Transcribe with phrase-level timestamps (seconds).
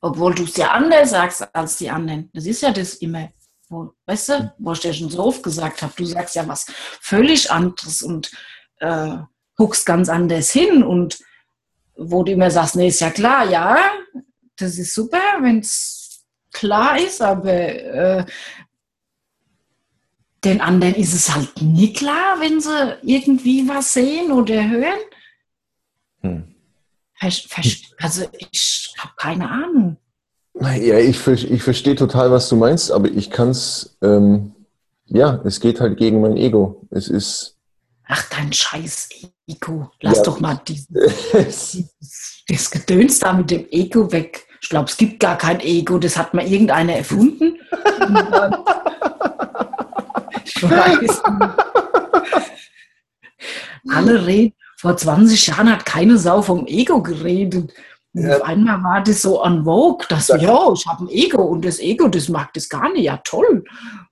[0.00, 2.30] Obwohl du es ja anders sagst als die anderen.
[2.32, 3.30] Das ist ja das immer.
[3.68, 6.66] Wo, weißt du, wo ich dir schon so oft gesagt habe, du sagst ja was
[7.00, 8.30] völlig anderes und
[8.78, 9.16] äh,
[9.56, 11.18] guckst ganz anders hin und
[11.94, 13.78] wo du immer sagst, nee, ist ja klar, ja,
[14.56, 18.24] das ist super, wenn es klar ist, aber äh,
[20.44, 24.98] den anderen ist es halt nie klar, wenn sie irgendwie was sehen oder hören.
[27.20, 29.96] Also ich habe keine Ahnung.
[30.60, 34.54] Ja, ich, ich verstehe total, was du meinst, aber ich kann es, ähm,
[35.06, 36.86] ja, es geht halt gegen mein Ego.
[36.90, 37.56] Es ist.
[38.06, 39.08] Ach, dein scheiß
[39.46, 39.90] Ego.
[40.00, 40.22] Lass ja.
[40.24, 40.96] doch mal diesen,
[42.48, 44.46] das Gedöns da mit dem Ego weg.
[44.62, 47.58] Ich glaube, es gibt gar kein Ego, das hat mal irgendeiner erfunden.
[50.44, 51.22] ich weiß
[53.88, 57.70] Alle reden, vor 20 Jahren hat keine Sau vom Ego geredet.
[58.14, 58.38] Ja.
[58.38, 61.78] Auf einmal war das so en vogue, dass, ja, ich habe ein Ego und das
[61.78, 63.04] Ego, das mag das gar nicht.
[63.04, 63.62] Ja, toll.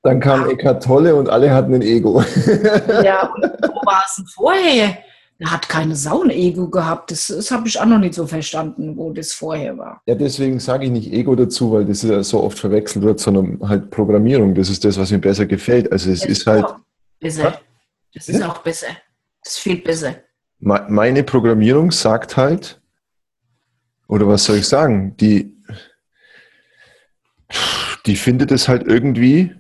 [0.03, 0.49] Dann kam ja.
[0.49, 2.23] Eckart Tolle und alle hatten ein Ego.
[3.03, 4.99] Ja, und wo war es denn vorher?
[5.39, 7.13] Er hat keine Sau ein Ego gehabt.
[7.13, 10.03] Das, das habe ich auch noch nicht so verstanden, wo das vorher war.
[10.07, 13.59] Ja, deswegen sage ich nicht Ego dazu, weil das ja so oft verwechselt wird, sondern
[13.67, 14.55] halt Programmierung.
[14.55, 15.91] Das ist das, was mir besser gefällt.
[15.91, 16.67] Also es das ist, ist halt.
[17.21, 17.59] Besser.
[18.13, 18.89] Das ist auch besser.
[19.43, 20.15] Das ist viel besser.
[20.61, 22.81] Meine Programmierung sagt halt,
[24.09, 25.57] oder was soll ich sagen, die,
[28.07, 29.55] die findet es halt irgendwie,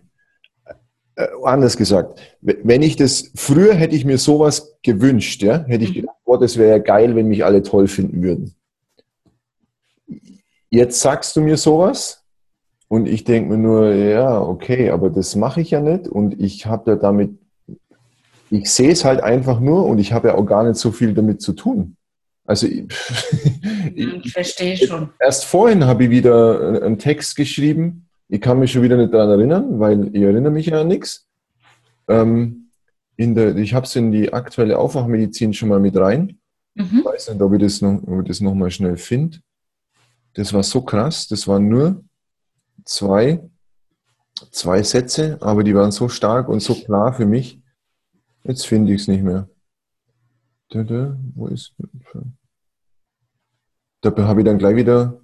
[1.14, 5.90] äh, anders gesagt, wenn ich das, früher hätte ich mir sowas gewünscht, ja, hätte ich
[5.90, 6.00] mhm.
[6.00, 8.54] gedacht, boah, das wäre ja geil, wenn mich alle toll finden würden.
[10.70, 12.24] Jetzt sagst du mir sowas
[12.88, 16.66] und ich denke mir nur, ja, okay, aber das mache ich ja nicht und ich
[16.66, 17.38] habe ja damit
[18.50, 21.14] ich sehe es halt einfach nur und ich habe ja auch gar nicht so viel
[21.14, 21.96] damit zu tun.
[22.44, 22.84] Also ich,
[23.94, 25.10] ich verstehe schon.
[25.20, 28.06] Erst vorhin habe ich wieder einen Text geschrieben.
[28.28, 31.26] Ich kann mich schon wieder nicht daran erinnern, weil ich erinnere mich ja an nichts.
[32.08, 32.70] Ähm,
[33.16, 36.38] in der, ich habe es in die aktuelle Aufwachmedizin schon mal mit rein.
[36.74, 37.00] Mhm.
[37.00, 39.38] Ich weiß nicht, ob ich das noch, ob ich das noch mal schnell finde.
[40.34, 41.26] Das war so krass.
[41.28, 42.02] Das waren nur
[42.84, 43.40] zwei,
[44.52, 47.60] zwei Sätze, aber die waren so stark und so klar für mich
[48.48, 49.46] Jetzt finde ich es nicht mehr.
[50.70, 51.74] Da, da, wo ist
[54.00, 55.20] Dabei habe ich dann gleich wieder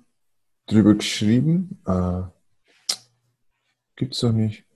[0.67, 1.81] drüber geschrieben.
[1.87, 2.33] Ah,
[3.97, 4.67] gibt's doch nicht.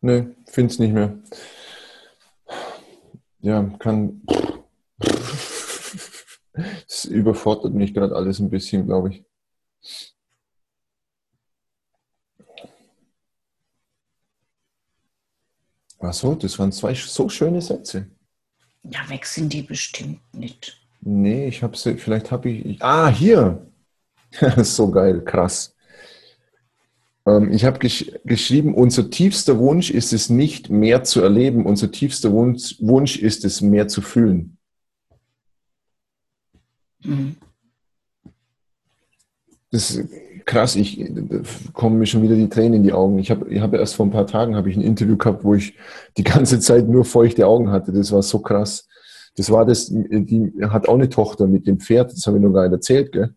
[0.00, 1.18] Ne, finde es nicht mehr.
[3.40, 4.22] Ja, kann.
[6.88, 9.24] Es überfordert mich gerade alles ein bisschen, glaube ich.
[16.04, 18.06] Ach so, das waren zwei so schöne Sätze.
[18.82, 20.78] Ja, weg sind die bestimmt nicht.
[21.00, 22.82] Nee, ich habe sie, vielleicht habe ich.
[22.82, 23.66] Ah, hier!
[24.58, 25.74] so geil, krass.
[27.26, 31.90] Ähm, ich habe gesch geschrieben, unser tiefster Wunsch ist es nicht mehr zu erleben, unser
[31.90, 34.58] tiefster Wunsch, Wunsch ist es mehr zu fühlen.
[37.02, 37.36] Mhm.
[39.70, 39.98] Das,
[40.44, 41.10] krass, ich
[41.72, 43.18] kommen mir schon wieder die Tränen in die Augen.
[43.18, 45.54] Ich habe ich hab erst vor ein paar Tagen habe ich ein Interview gehabt, wo
[45.54, 45.74] ich
[46.16, 47.92] die ganze Zeit nur feuchte Augen hatte.
[47.92, 48.88] Das war so krass.
[49.36, 52.52] Das war das, die hat auch eine Tochter mit dem Pferd, das habe ich noch
[52.52, 53.34] gar nicht erzählt, gell?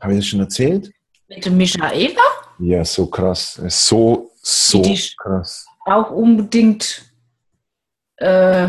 [0.00, 0.92] Habe ich das schon erzählt?
[1.28, 2.20] Mit dem Michaela?
[2.58, 3.60] Ja, so krass.
[3.68, 4.82] So, so
[5.16, 5.66] krass.
[5.86, 7.10] Auch unbedingt
[8.16, 8.68] äh,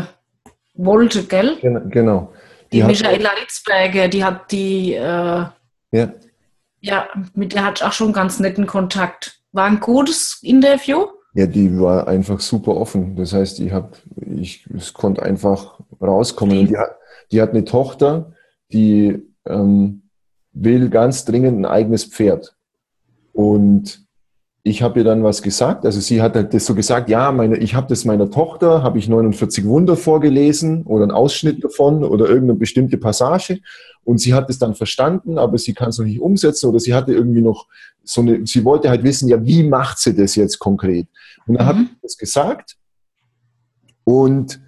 [0.74, 1.58] wollte, gell?
[1.90, 2.32] Genau.
[2.72, 5.44] Die, die Michaela Ritzberger, die hat die äh,
[5.92, 6.12] ja.
[6.80, 9.40] Ja, mit der hatte ich auch schon ganz netten Kontakt.
[9.52, 11.06] War ein gutes Interview?
[11.34, 13.16] Ja, die war einfach super offen.
[13.16, 16.60] Das heißt, ich habe, ich, es konnte einfach rauskommen.
[16.60, 16.96] Und die hat,
[17.30, 18.32] die hat eine Tochter,
[18.72, 20.02] die ähm,
[20.52, 22.56] will ganz dringend ein eigenes Pferd.
[23.32, 24.05] Und
[24.66, 25.86] ich habe ihr dann was gesagt.
[25.86, 28.98] Also sie hat halt das so gesagt, ja, meine, ich habe das meiner Tochter, habe
[28.98, 33.60] ich 49 Wunder vorgelesen oder einen Ausschnitt davon oder irgendeine bestimmte Passage.
[34.02, 36.94] Und sie hat es dann verstanden, aber sie kann es noch nicht umsetzen oder sie
[36.94, 37.68] hatte irgendwie noch
[38.02, 41.06] so eine, sie wollte halt wissen, ja, wie macht sie das jetzt konkret?
[41.46, 41.68] Und dann mhm.
[41.68, 42.76] habe ich das gesagt
[44.02, 44.60] und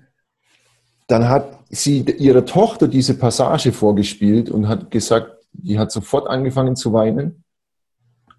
[1.09, 6.77] dann hat sie ihrer Tochter diese Passage vorgespielt und hat gesagt, die hat sofort angefangen
[6.77, 7.43] zu weinen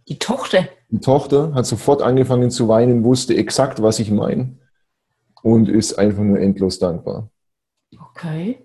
[0.09, 0.67] die Tochter?
[0.89, 4.57] Die Tochter hat sofort angefangen zu weinen, wusste exakt, was ich meine
[5.41, 7.29] und ist einfach nur endlos dankbar.
[8.11, 8.59] Okay.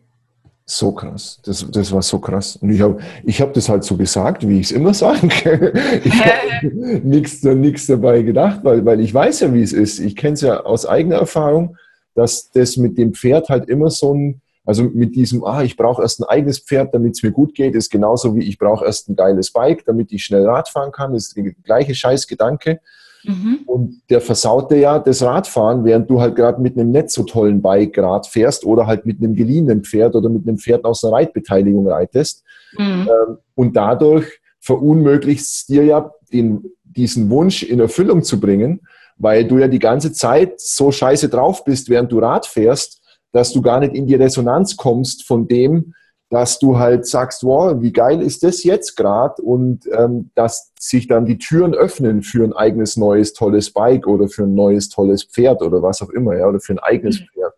[0.66, 1.40] So krass.
[1.44, 2.56] Das, das war so krass.
[2.56, 5.28] Und ich habe ich hab das halt so gesagt, wie ich es immer sage.
[6.04, 7.00] Ich habe
[7.54, 9.98] nichts dabei gedacht, weil, weil ich weiß ja, wie es ist.
[9.98, 11.76] Ich kenne es ja aus eigener Erfahrung,
[12.14, 16.02] dass das mit dem Pferd halt immer so ein, Also mit diesem, ah, ich brauche
[16.02, 19.08] erst ein eigenes Pferd, damit es mir gut geht, ist genauso wie ich brauche erst
[19.08, 22.80] ein geiles Bike, damit ich schnell Rad fahren kann, ist der gleiche Scheißgedanke.
[23.24, 23.60] Mhm.
[23.66, 27.60] Und der versaute ja das Radfahren, während du halt gerade mit einem nicht so tollen
[27.60, 31.14] Bike Rad fährst oder halt mit einem geliehenen Pferd oder mit einem Pferd aus einer
[31.14, 32.44] Reitbeteiligung reitest.
[32.78, 33.08] Mhm.
[33.08, 38.80] Ähm, und dadurch verunmöglicht es dir ja, den, diesen Wunsch in Erfüllung zu bringen,
[39.16, 43.02] weil du ja die ganze Zeit so scheiße drauf bist, während du Rad fährst,
[43.34, 45.92] dass du gar nicht in die Resonanz kommst von dem,
[46.30, 51.08] dass du halt sagst, wow, wie geil ist das jetzt gerade und ähm, dass sich
[51.08, 55.24] dann die Türen öffnen für ein eigenes neues tolles Bike oder für ein neues tolles
[55.24, 57.26] Pferd oder was auch immer, ja, oder für ein eigenes mhm.
[57.26, 57.54] Pferd.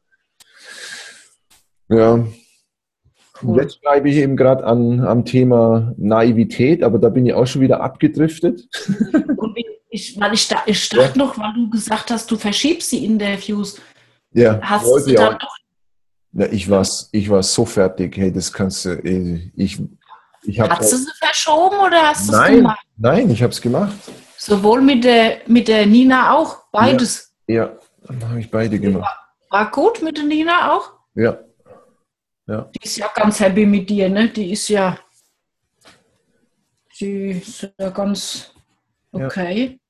[1.88, 2.26] Ja.
[3.42, 3.60] Cool.
[3.60, 7.82] Jetzt bleibe ich eben gerade am Thema Naivität, aber da bin ich auch schon wieder
[7.82, 8.66] abgedriftet.
[9.36, 9.58] Und
[9.90, 11.24] ich, weil ich, ich dachte ja.
[11.24, 13.78] noch, weil du gesagt hast, du verschiebst die Interviews.
[14.32, 15.38] Ja, hast du dann auch.
[15.38, 15.55] doch
[16.36, 18.98] ja, ich war, ich war so fertig, hey, das kannst du,
[19.56, 19.80] ich,
[20.44, 20.76] ich habe.
[20.76, 22.86] Hast du sie verschoben oder hast du es gemacht?
[22.98, 23.96] Nein, ich habe es gemacht.
[24.36, 27.34] Sowohl mit der, mit der Nina auch, beides?
[27.46, 29.16] Ja, ja dann habe ich beide gemacht.
[29.48, 30.92] War, war, gut mit der Nina auch?
[31.14, 31.38] Ja.
[32.46, 32.70] ja.
[32.74, 34.28] Die ist ja ganz happy mit dir, ne?
[34.28, 34.98] Die ist ja,
[37.00, 38.52] die ist ja ganz
[39.10, 39.80] okay.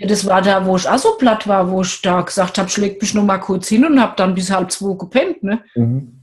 [0.00, 0.06] Ja.
[0.06, 3.02] Das war da, wo ich auch so platt war, wo ich da gesagt habe, schlägt
[3.02, 5.42] mich nur mal kurz hin und habe dann bis halb zwei gepennt.
[5.42, 5.62] Ne?
[5.74, 6.20] Mhm.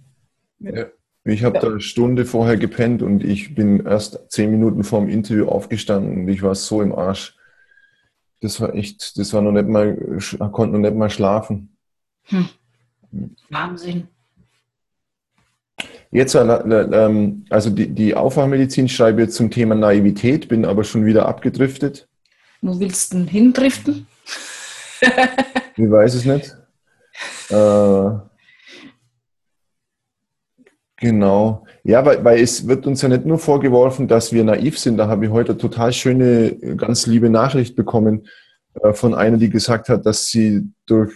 [0.60, 0.88] Ja.
[1.24, 1.62] Ich habe ja.
[1.62, 6.22] da eine Stunde vorher gepennt und ich bin erst zehn Minuten vor dem Interview aufgestanden
[6.22, 7.36] und ich war so im Arsch.
[8.42, 9.96] Das war echt, das war noch nicht mal,
[10.52, 11.70] konnte noch nicht mal schlafen.
[12.24, 12.50] Hm.
[13.50, 14.08] Wahnsinn.
[16.10, 21.06] Jetzt, äh, ähm, also die, die Aufwachmedizin schreibe jetzt zum Thema Naivität, bin aber schon
[21.06, 22.08] wieder abgedriftet.
[22.62, 24.08] Wo willst du denn hindriften?
[25.76, 26.56] ich weiß es nicht.
[27.50, 28.20] Äh,
[30.98, 31.66] genau.
[31.84, 34.98] Ja, weil, weil es wird uns ja nicht nur vorgeworfen, dass wir naiv sind.
[34.98, 38.28] Da habe ich heute eine total schöne, ganz liebe Nachricht bekommen
[38.82, 41.14] äh, von einer, die gesagt hat, dass sie durch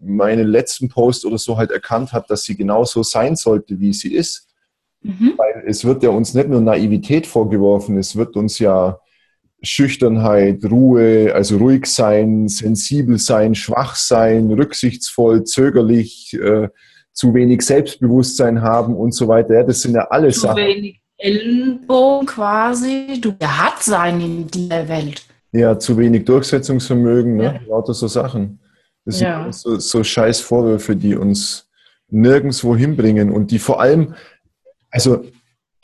[0.00, 4.14] meinen letzten Post oder so halt erkannt hat, dass sie genauso sein sollte, wie sie
[4.14, 4.48] ist.
[5.02, 5.34] Mhm.
[5.36, 8.98] Weil es wird ja uns nicht nur Naivität vorgeworfen, es wird uns ja
[9.62, 16.68] Schüchternheit, Ruhe, also ruhig sein, sensibel sein, schwach sein, rücksichtsvoll, zögerlich, äh,
[17.12, 19.54] zu wenig Selbstbewusstsein haben und so weiter.
[19.54, 20.56] Ja, das sind ja alle zu Sachen.
[20.56, 23.18] Zu wenig Ellenbogen quasi.
[23.20, 25.22] Du hat sein in dieser Welt.
[25.52, 27.44] Ja, zu wenig Durchsetzungsvermögen, ne?
[27.44, 27.60] ja.
[27.68, 28.60] lauter so Sachen.
[29.06, 29.44] Das ja.
[29.44, 31.70] sind so, so scheiß Vorwürfe, die uns
[32.08, 34.14] nirgendwo hinbringen und die vor allem,
[34.90, 35.24] also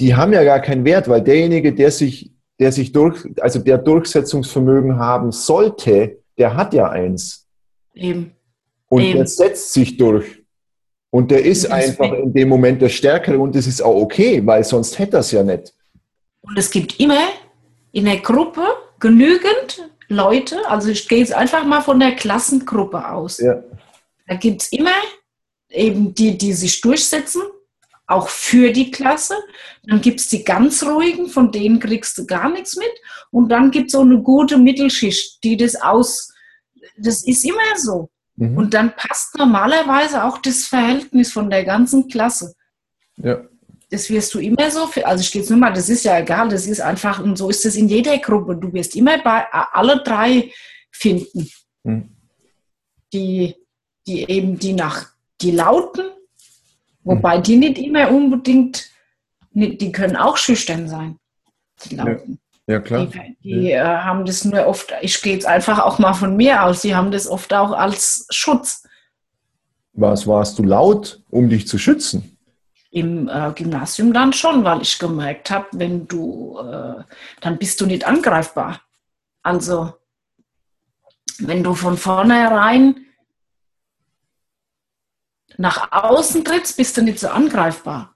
[0.01, 2.32] die haben ja gar keinen Wert, weil derjenige, der sich
[2.63, 7.49] der sich durch, also der Durchsetzungsvermögen haben sollte, der hat ja eins.
[7.93, 8.37] Eben.
[8.89, 9.19] Und Eben.
[9.19, 10.45] der setzt sich durch.
[11.11, 14.63] Und der ist einfach in dem Moment der Stärkere und das ist auch okay, weil
[14.63, 15.75] sonst hätte er es ja nicht.
[16.43, 17.31] Und es gibt immer
[17.91, 18.63] in der Gruppe
[19.01, 23.39] genügend Leute, also ich gehe jetzt einfach mal von der Klassengruppe aus.
[23.39, 23.61] Ja.
[24.29, 24.95] Da gibt es immer
[25.69, 27.43] eben die, die sich durchsetzen
[28.07, 29.35] auch für die Klasse.
[29.85, 32.93] Dann gibt es die ganz ruhigen, von denen kriegst du gar nichts mit.
[33.31, 36.33] Und dann gibt es so eine gute Mittelschicht, die das aus,
[36.99, 38.11] das ist immer so.
[38.37, 38.57] Mhm.
[38.57, 42.55] Und dann passt normalerweise auch das Verhältnis von der ganzen Klasse.
[43.17, 43.43] Ja.
[43.91, 46.49] Das wirst du immer so, also ich gehe jetzt nur mal, das ist ja egal,
[46.49, 48.57] das ist einfach, und so ist es in jeder Gruppe.
[48.57, 50.51] Du wirst immer bei alle drei
[50.91, 51.51] finden,
[51.83, 52.17] mhm.
[53.13, 53.55] die,
[54.07, 55.11] die eben die nach,
[55.43, 56.07] die Lauten,
[57.05, 58.91] Wobei die nicht immer unbedingt,
[59.53, 61.19] die können auch schüchtern sein.
[61.85, 62.17] Die ja.
[62.67, 63.07] ja, klar.
[63.07, 64.01] Die, die ja.
[64.01, 66.95] Äh, haben das nur oft, ich gehe jetzt einfach auch mal von mir aus, die
[66.95, 68.85] haben das oft auch als Schutz.
[69.95, 72.37] Was warst du laut, um dich zu schützen?
[72.91, 77.03] Im äh, Gymnasium dann schon, weil ich gemerkt habe, wenn du, äh,
[77.41, 78.81] dann bist du nicht angreifbar.
[79.43, 79.95] Also,
[81.39, 83.02] wenn du von vornherein
[85.59, 88.15] nach außen trittst, bist du nicht so angreifbar.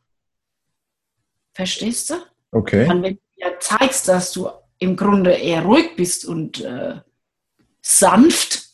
[1.55, 2.15] Verstehst du?
[2.53, 2.89] Okay.
[2.89, 7.01] Und wenn du ja zeigst, dass du im Grunde eher ruhig bist und äh,
[7.81, 8.71] sanft,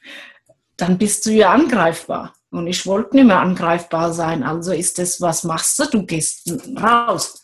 [0.76, 2.34] dann bist du ja angreifbar.
[2.50, 4.42] Und ich wollte nicht mehr angreifbar sein.
[4.42, 5.84] Also ist das, was machst du?
[5.86, 7.42] Du gehst raus.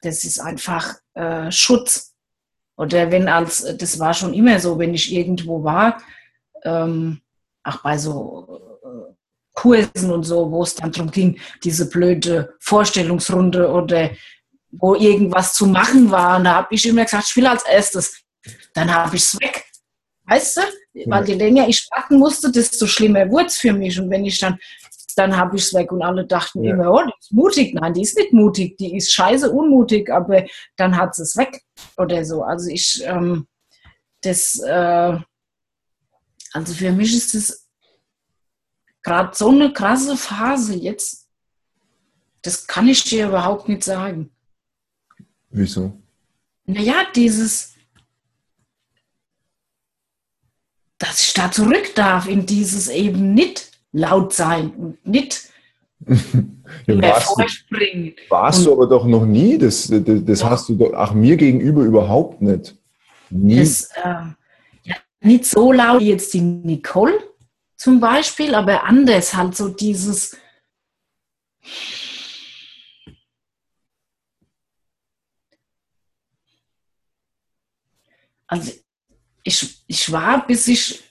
[0.00, 2.14] Das ist einfach äh, Schutz.
[2.76, 6.00] Oder wenn als, das war schon immer so, wenn ich irgendwo war,
[6.64, 7.20] ähm,
[7.62, 9.14] auch bei so äh,
[9.52, 14.10] Kursen und so, wo es dann darum ging, diese blöde Vorstellungsrunde oder
[14.70, 16.38] wo irgendwas zu machen war.
[16.38, 18.22] Und da habe ich immer gesagt, ich will als erstes.
[18.74, 19.64] Dann habe ich es weg.
[20.26, 20.60] Weißt du?
[21.06, 23.98] Weil je länger ich warten musste, desto schlimmer wurde es für mich.
[23.98, 24.58] Und wenn ich dann
[25.16, 26.72] dann habe ich es weg und alle dachten ja.
[26.72, 27.74] immer, oh, die ist mutig.
[27.74, 30.44] Nein, die ist nicht mutig, die ist scheiße unmutig, aber
[30.76, 31.62] dann hat sie es weg
[31.96, 32.42] oder so.
[32.42, 33.46] Also ich, ähm,
[34.22, 35.18] das, äh,
[36.52, 37.59] also für mich ist das
[39.02, 41.26] gerade so eine krasse Phase jetzt.
[42.42, 44.30] Das kann ich dir überhaupt nicht sagen.
[45.50, 45.92] Wieso?
[46.64, 47.74] Naja, dieses,
[50.98, 55.50] dass ich da zurück darf in dieses eben nicht laut sein und nicht
[56.86, 58.14] ja, warst vorspringen.
[58.16, 60.50] Du, warst du aber doch noch nie, das, das, das ja.
[60.50, 62.76] hast du doch, ach, mir gegenüber überhaupt nicht.
[63.28, 63.58] Nie.
[63.58, 64.32] Das, äh,
[64.84, 67.18] ja, nicht so laut wie jetzt die Nicole
[67.80, 70.36] zum Beispiel, aber anders halt so dieses
[78.46, 78.70] also
[79.44, 81.02] ich, ich war, bis ich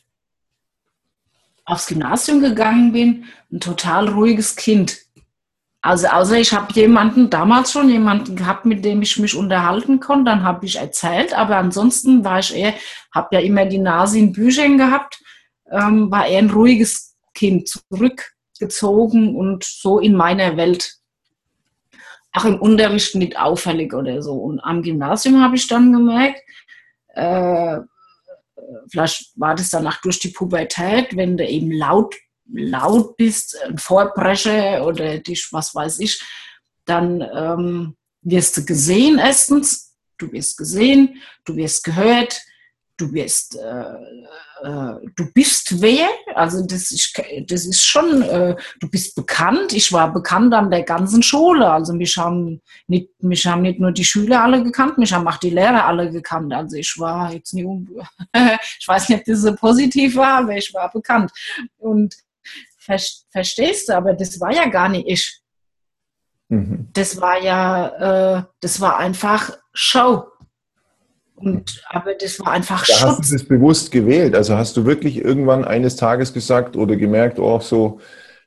[1.66, 4.96] aufs Gymnasium gegangen bin, ein total ruhiges Kind.
[5.82, 10.26] Also außer ich habe jemanden, damals schon jemanden gehabt, mit dem ich mich unterhalten konnte,
[10.26, 12.76] dann habe ich erzählt, aber ansonsten war ich eher,
[13.12, 15.24] habe ja immer die Nase in Büchern gehabt,
[15.72, 20.96] ähm, war eher ein ruhiges Kind, zurückgezogen und so in meiner Welt.
[22.32, 24.34] Auch im Unterricht nicht auffällig oder so.
[24.34, 26.42] Und am Gymnasium habe ich dann gemerkt,
[27.16, 27.80] äh,
[28.92, 32.16] vielleicht war das danach durch die Pubertät, wenn du eben laut,
[32.52, 36.22] laut bist, ein Vorbrecher oder dich, was weiß ich,
[36.86, 42.42] dann ähm, wirst du gesehen erstens, du wirst gesehen, du wirst gehört,
[43.00, 43.94] du wirst, äh,
[44.62, 49.74] äh, du bist wer, also das ist, das ist schon, äh, du bist bekannt.
[49.74, 53.92] Ich war bekannt an der ganzen Schule, also mich haben nicht, mich haben nicht nur
[53.92, 56.54] die Schüler alle gekannt, mich haben auch die Lehrer alle gekannt.
[56.54, 57.66] Also ich war jetzt nicht,
[58.80, 61.32] ich weiß nicht, ob das so positiv war, aber ich war bekannt.
[61.78, 62.16] Und
[63.32, 65.42] verstehst du, aber das war ja gar nicht ich.
[66.50, 66.90] Mhm.
[66.94, 70.26] Das war ja, äh, das war einfach Show.
[71.40, 73.20] Und, aber das war einfach da Schutz.
[73.20, 74.36] Hast du das bewusst gewählt?
[74.36, 78.02] Also hast du wirklich irgendwann eines Tages gesagt oder gemerkt, oh, so,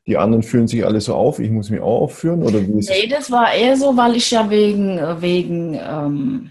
[0.06, 2.42] die anderen führen sich alle so auf, ich muss mich auch aufführen?
[2.42, 6.50] Oder wie ist nee, das war eher so, weil ich ja wegen, wegen ähm,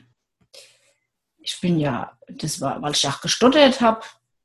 [1.41, 4.01] ich bin ja, das war, weil ich auch gestottert habe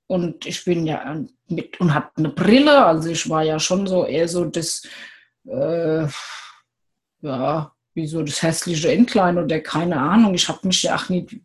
[0.07, 1.17] und ich bin ja
[1.49, 4.83] mit und hatte eine Brille, also ich war ja schon so eher so das,
[5.49, 6.07] äh,
[7.23, 10.35] ja, wie so das hässliche Entlein oder keine Ahnung.
[10.35, 11.41] Ich habe mich ja auch nicht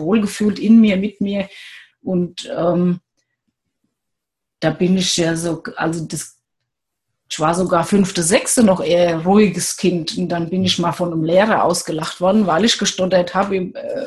[0.00, 1.48] wohlgefühlt in mir, mit mir.
[2.02, 3.00] Und ähm,
[4.60, 6.36] da bin ich ja so, also das,
[7.30, 10.16] ich war sogar fünfte, sechste noch eher ruhiges Kind.
[10.16, 14.06] Und dann bin ich mal von einem Lehrer ausgelacht worden, weil ich gestottert habe, äh,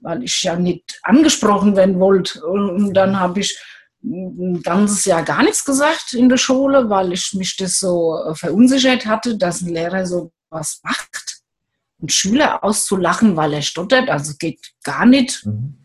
[0.00, 2.44] weil ich ja nicht angesprochen werden wollte.
[2.44, 3.58] Und dann habe ich
[4.02, 8.34] ein ganzes Jahr gar nichts gesagt in der Schule, weil ich mich das so äh,
[8.34, 11.33] verunsichert hatte, dass ein Lehrer so was macht
[12.04, 15.44] einen Schüler auszulachen, weil er stottert, also geht gar nicht.
[15.46, 15.78] Mhm.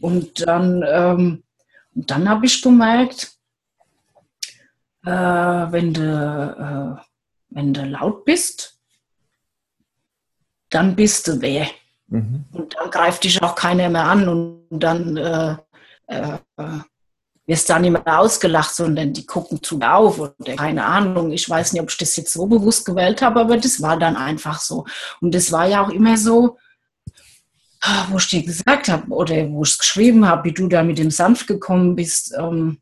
[0.00, 1.44] Und dann, ähm,
[1.92, 3.32] dann habe ich gemerkt,
[5.04, 7.04] äh, wenn, du, äh,
[7.50, 8.78] wenn du laut bist,
[10.70, 11.68] dann bist du wer.
[12.08, 12.44] Mhm.
[12.52, 15.56] Und dann greift dich auch keiner mehr an und dann äh,
[16.06, 16.38] äh
[17.46, 21.30] wirst dann nicht mehr ausgelacht, sondern die gucken zu mir auf oder keine Ahnung.
[21.30, 24.16] Ich weiß nicht, ob ich das jetzt so bewusst gewählt habe, aber das war dann
[24.16, 24.86] einfach so.
[25.20, 26.56] Und das war ja auch immer so,
[27.82, 30.82] ah, wo ich dir gesagt habe oder wo ich es geschrieben habe, wie du da
[30.82, 32.78] mit dem Sanft gekommen bist, ähm,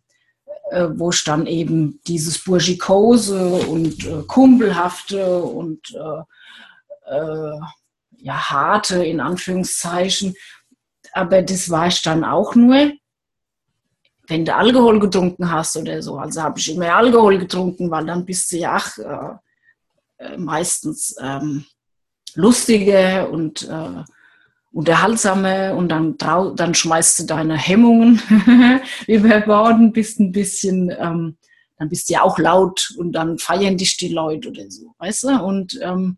[0.70, 7.58] äh, wo ich dann eben dieses Burschikose und äh, Kumpelhafte und äh, äh,
[8.18, 10.34] ja, harte in Anführungszeichen,
[11.12, 12.92] aber das war ich dann auch nur
[14.28, 16.16] wenn du Alkohol getrunken hast oder so.
[16.16, 21.16] Also habe ich immer Alkohol getrunken, weil dann bist du ja auch, äh, äh meistens
[21.20, 21.64] ähm,
[22.34, 24.04] lustige und äh,
[24.72, 28.22] unterhaltsame und dann, dann schmeißt du deine Hemmungen
[29.06, 31.36] über Bord und bist ein bisschen, ähm,
[31.78, 35.24] dann bist du ja auch laut und dann feiern dich die Leute oder so, weißt
[35.24, 35.42] du?
[35.42, 36.16] Und ähm,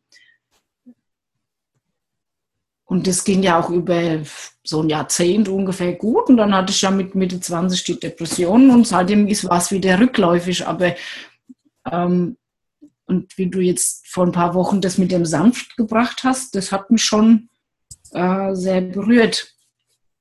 [2.95, 4.21] und das ging ja auch über
[4.63, 6.29] so ein Jahrzehnt ungefähr gut.
[6.29, 9.99] Und dann hatte ich ja mit Mitte 20 die Depressionen und seitdem war es wieder
[9.99, 10.65] rückläufig.
[10.65, 10.95] Aber
[11.91, 12.37] ähm,
[13.07, 16.71] und wie du jetzt vor ein paar Wochen das mit dem Sanft gebracht hast, das
[16.71, 17.49] hat mich schon
[18.13, 19.53] äh, sehr berührt.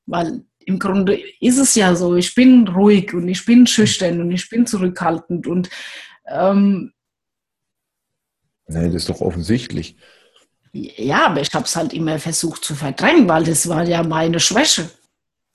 [0.07, 4.31] Weil im Grunde ist es ja so, ich bin ruhig und ich bin schüchtern und
[4.31, 5.69] ich bin zurückhaltend und
[6.27, 6.91] ähm,
[8.65, 9.95] Nee, das ist doch offensichtlich.
[10.73, 14.39] Ja, aber ich habe es halt immer versucht zu verdrängen, weil das war ja meine
[14.39, 14.89] Schwäche.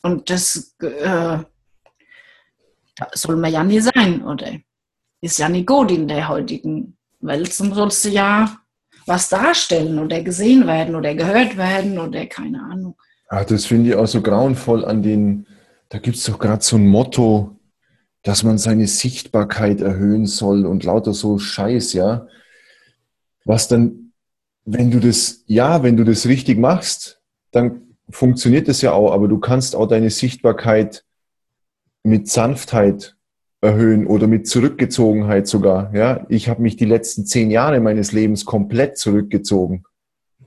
[0.03, 1.39] Und das äh,
[3.15, 4.53] soll man ja nie sein, oder?
[5.21, 7.53] ist ja nicht gut in der heutigen Welt.
[7.53, 8.57] Zum sollst du ja
[9.07, 12.95] was darstellen oder gesehen werden oder gehört werden oder keine Ahnung.
[13.29, 15.47] Ach, das finde ich auch so grauenvoll an den,
[15.89, 17.57] da gibt es doch gerade so ein Motto,
[18.23, 22.27] dass man seine Sichtbarkeit erhöhen soll und lauter so Scheiß, ja.
[23.45, 24.08] Was dann,
[24.71, 27.23] wenn du das, ja, wenn du das richtig machst,
[27.53, 31.05] dann funktioniert das ja auch, aber du kannst auch deine Sichtbarkeit
[32.03, 33.17] mit Sanftheit
[33.63, 35.95] erhöhen oder mit Zurückgezogenheit sogar.
[35.95, 39.85] Ja, ich habe mich die letzten zehn Jahre meines Lebens komplett zurückgezogen.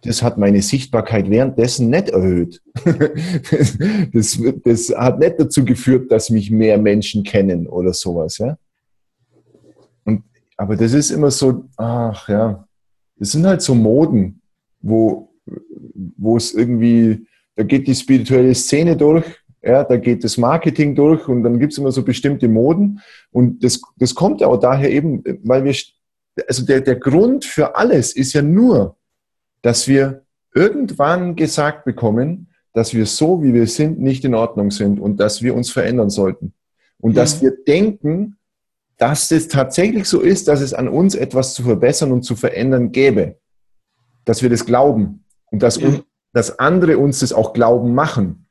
[0.03, 2.61] Das hat meine Sichtbarkeit währenddessen nicht erhöht.
[4.13, 8.37] Das, das hat nicht dazu geführt, dass mich mehr Menschen kennen oder sowas.
[8.37, 8.57] Ja,
[10.03, 10.23] und
[10.57, 12.67] aber das ist immer so, ach ja,
[13.21, 14.41] das sind halt so Moden,
[14.81, 15.29] wo
[16.17, 17.25] wo es irgendwie,
[17.55, 19.25] da geht die spirituelle Szene durch
[19.63, 22.99] ja, da geht das Marketing durch und dann gibt es immer so bestimmte Moden.
[23.31, 25.75] Und das, das kommt ja auch daher eben, weil wir,
[26.47, 28.97] also der, der Grund für alles ist ja nur,
[29.61, 30.23] dass wir
[30.55, 35.43] irgendwann gesagt bekommen, dass wir so, wie wir sind, nicht in Ordnung sind und dass
[35.43, 36.53] wir uns verändern sollten.
[36.99, 37.15] Und mhm.
[37.15, 38.37] dass wir denken,
[39.01, 42.91] dass es tatsächlich so ist, dass es an uns etwas zu verbessern und zu verändern
[42.91, 43.37] gäbe.
[44.25, 46.03] Dass wir das glauben und dass, mhm.
[46.33, 48.45] dass andere uns das auch glauben machen.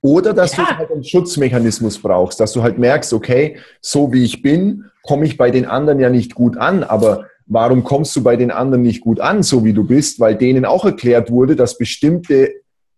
[0.00, 0.64] Oder dass ja.
[0.64, 5.24] du halt einen Schutzmechanismus brauchst, dass du halt merkst, okay, so wie ich bin, komme
[5.26, 8.82] ich bei den anderen ja nicht gut an, aber warum kommst du bei den anderen
[8.82, 10.18] nicht gut an, so wie du bist?
[10.18, 12.50] Weil denen auch erklärt wurde, dass bestimmte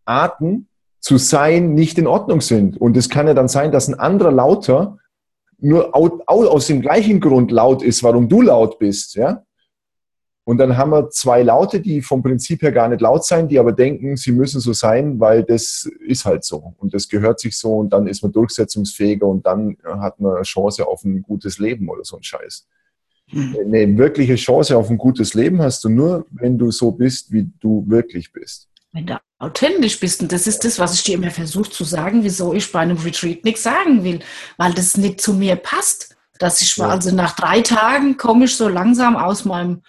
[0.06, 0.68] Arten
[1.00, 2.80] zu sein nicht in Ordnung sind.
[2.80, 4.96] Und es kann ja dann sein, dass ein anderer lauter
[5.58, 9.44] nur aus dem gleichen Grund laut ist, warum du laut bist, ja?
[10.48, 13.58] Und dann haben wir zwei Laute, die vom Prinzip her gar nicht laut sein, die
[13.58, 16.72] aber denken, sie müssen so sein, weil das ist halt so.
[16.78, 20.44] Und das gehört sich so und dann ist man durchsetzungsfähiger und dann hat man eine
[20.44, 22.66] Chance auf ein gutes Leben oder so ein Scheiß.
[23.26, 23.56] Hm.
[23.60, 27.50] Eine wirkliche Chance auf ein gutes Leben hast du nur, wenn du so bist, wie
[27.60, 28.68] du wirklich bist.
[28.94, 32.24] Wenn du authentisch bist, und das ist das, was ich dir immer versuche zu sagen,
[32.24, 34.20] wieso ich bei einem Retreat nichts sagen will,
[34.56, 38.56] weil das nicht zu mir passt dass ich war, also nach drei Tagen komme ich
[38.56, 39.82] so langsam aus meinem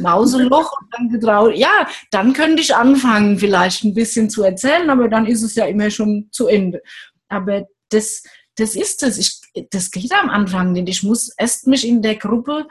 [0.00, 5.08] Mauseloch und dann getraut, ja, dann könnte ich anfangen, vielleicht ein bisschen zu erzählen, aber
[5.08, 6.82] dann ist es ja immer schon zu Ende.
[7.28, 8.22] Aber das,
[8.56, 9.18] das ist es.
[9.18, 10.88] Ich, das geht am Anfang nicht.
[10.88, 12.66] Ich muss erst mich in der Gruppe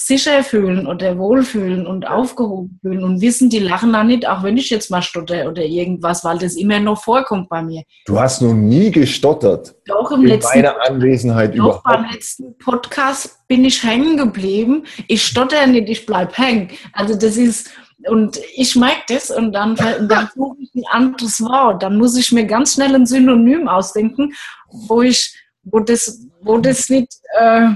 [0.00, 4.56] sicher fühlen oder wohlfühlen und aufgehoben fühlen und wissen, die lachen da nicht, auch wenn
[4.56, 7.82] ich jetzt mal stotter oder irgendwas, weil das immer noch vorkommt bei mir.
[8.06, 9.74] Du hast noch nie gestottert.
[9.86, 11.84] Doch im in letzten meiner Anwesenheit doch überhaupt.
[11.84, 14.84] beim letzten Podcast bin ich hängen geblieben.
[15.06, 16.70] Ich stotter nicht, ich bleib hängen.
[16.92, 17.70] Also das ist
[18.08, 21.82] und ich merke das und dann, dann suche ich ein anderes Wort.
[21.82, 24.32] Dann muss ich mir ganz schnell ein Synonym ausdenken,
[24.70, 27.72] wo ich, wo das, wo das nicht äh,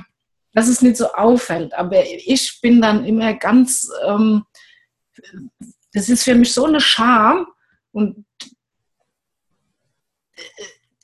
[0.55, 1.75] dass es nicht so auffällt.
[1.75, 4.45] Aber ich bin dann immer ganz, ähm,
[5.93, 7.47] das ist für mich so eine Scham
[7.93, 8.25] und
[10.37, 10.43] äh,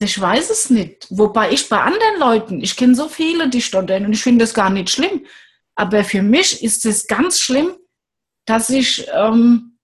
[0.02, 1.06] ich weiß es nicht.
[1.10, 4.54] Wobei ich bei anderen Leuten, ich kenne so viele, die stottern und ich finde das
[4.54, 5.26] gar nicht schlimm.
[5.74, 7.76] Aber für mich ist es ganz schlimm,
[8.46, 9.76] dass ich, ähm,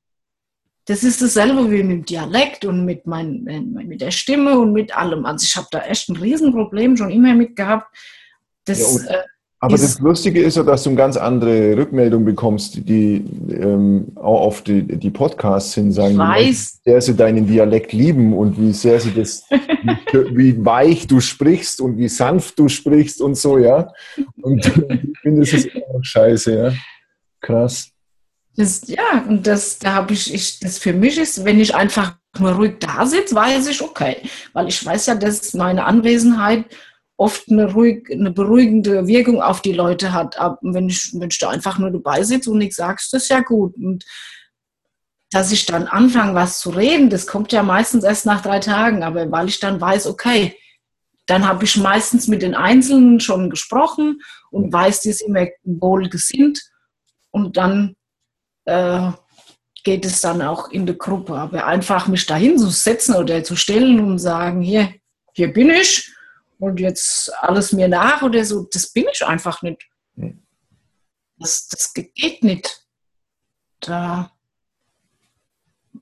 [0.87, 4.97] das ist dasselbe wie mit dem Dialekt und mit, mein, mit der Stimme und mit
[4.97, 5.27] allem.
[5.27, 7.95] Also ich habe da echt ein Riesenproblem schon immer mit gehabt.
[8.65, 9.23] Das, ja,
[9.59, 14.43] aber das Lustige ist ja, dass du eine ganz andere Rückmeldung bekommst, die ähm, auch
[14.43, 19.01] auf die, die Podcasts hin sagen, wie sehr sie deinen Dialekt lieben und wie sehr
[19.01, 23.91] sie das, wie, wie, weich du sprichst und wie sanft du sprichst und so, ja.
[24.43, 26.73] Und ich finde, das ist noch scheiße, ja.
[27.41, 27.89] Krass.
[28.57, 32.17] Das, ja, und das, da habe ich, ich, das für mich ist, wenn ich einfach
[32.39, 34.17] nur ruhig da sitze, weiß ich, okay.
[34.53, 36.67] Weil ich weiß ja, dass meine Anwesenheit
[37.17, 40.39] oft eine, ruhig, eine beruhigende Wirkung auf die Leute hat.
[40.39, 43.29] Aber wenn ich, wenn ich da einfach nur dabei sitze und nichts sagst, das ist
[43.31, 43.75] ja gut.
[43.77, 44.05] Und
[45.31, 49.03] dass ich dann anfange, was zu reden, das kommt ja meistens erst nach drei Tagen.
[49.03, 50.57] Aber weil ich dann weiß, okay,
[51.27, 56.09] dann habe ich meistens mit den Einzelnen schon gesprochen und weiß, die ist immer wohl
[56.09, 56.61] gesinnt.
[57.31, 57.97] Und dann
[58.67, 59.11] äh,
[59.83, 61.35] geht es dann auch in der Gruppe.
[61.35, 64.93] Aber einfach mich dahin zu setzen oder zu stellen und sagen, hier,
[65.33, 66.13] hier bin ich
[66.59, 69.89] und jetzt alles mir nach oder so, das bin ich einfach nicht.
[71.39, 72.87] Das, das geht nicht.
[73.81, 74.33] Da.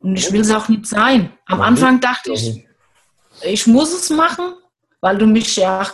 [0.01, 1.33] Und ich will es auch nicht sein.
[1.47, 2.67] Am Anfang dachte ich,
[3.43, 4.55] ich muss es machen,
[5.01, 5.87] weil du mich ja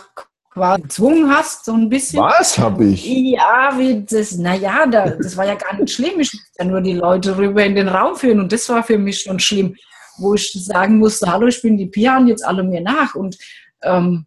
[0.51, 2.19] quasi gezwungen hast, so ein bisschen.
[2.19, 3.05] Was habe ich?
[3.05, 6.19] Ja, wie das, naja, da, das war ja gar nicht schlimm.
[6.19, 8.97] Ich musste ja nur die Leute rüber in den Raum führen und das war für
[8.97, 9.75] mich schon schlimm,
[10.17, 13.15] wo ich sagen musste, hallo, ich bin die Pia und jetzt alle mir nach.
[13.15, 13.37] Und
[13.81, 14.25] ähm,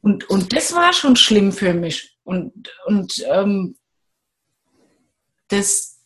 [0.00, 2.18] und, und das war schon schlimm für mich.
[2.24, 3.76] Und, und ähm,
[5.48, 5.98] das,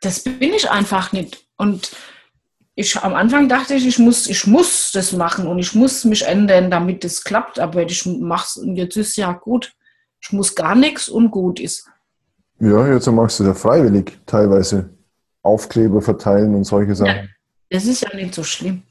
[0.00, 1.46] das bin ich einfach nicht.
[1.56, 1.90] Und
[2.74, 6.26] ich, am Anfang dachte ich, ich muss, ich muss das machen und ich muss mich
[6.26, 7.58] ändern, damit es klappt.
[7.58, 9.74] Aber ich mache es und jetzt ist ja gut.
[10.20, 11.88] Ich muss gar nichts und gut ist.
[12.60, 14.90] Ja, jetzt machst du ja freiwillig teilweise
[15.42, 17.14] Aufkleber verteilen und solche Sachen.
[17.14, 17.24] Ja,
[17.70, 18.82] das ist ja nicht so schlimm.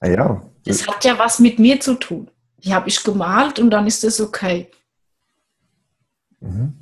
[0.00, 0.42] Ah, ja.
[0.64, 2.30] Das hat ja was mit mir zu tun.
[2.58, 4.70] Die habe ich gemalt und dann ist das okay.
[6.40, 6.74] Mhm.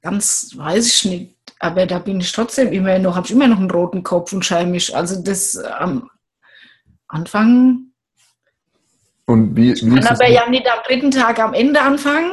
[0.00, 1.36] Ganz weiß ich nicht.
[1.58, 4.44] Aber da bin ich trotzdem immer noch, habe ich immer noch einen roten Kopf und
[4.44, 4.94] schäme mich.
[4.96, 6.10] Also das am
[7.08, 7.92] Anfang.
[9.26, 12.32] Und wie, wie kann aber ja nicht am dritten Tag am Ende anfangen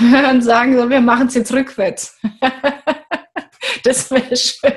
[0.30, 2.18] und sagen, so, wir machen es jetzt rückwärts.
[3.84, 4.72] das wäre schön.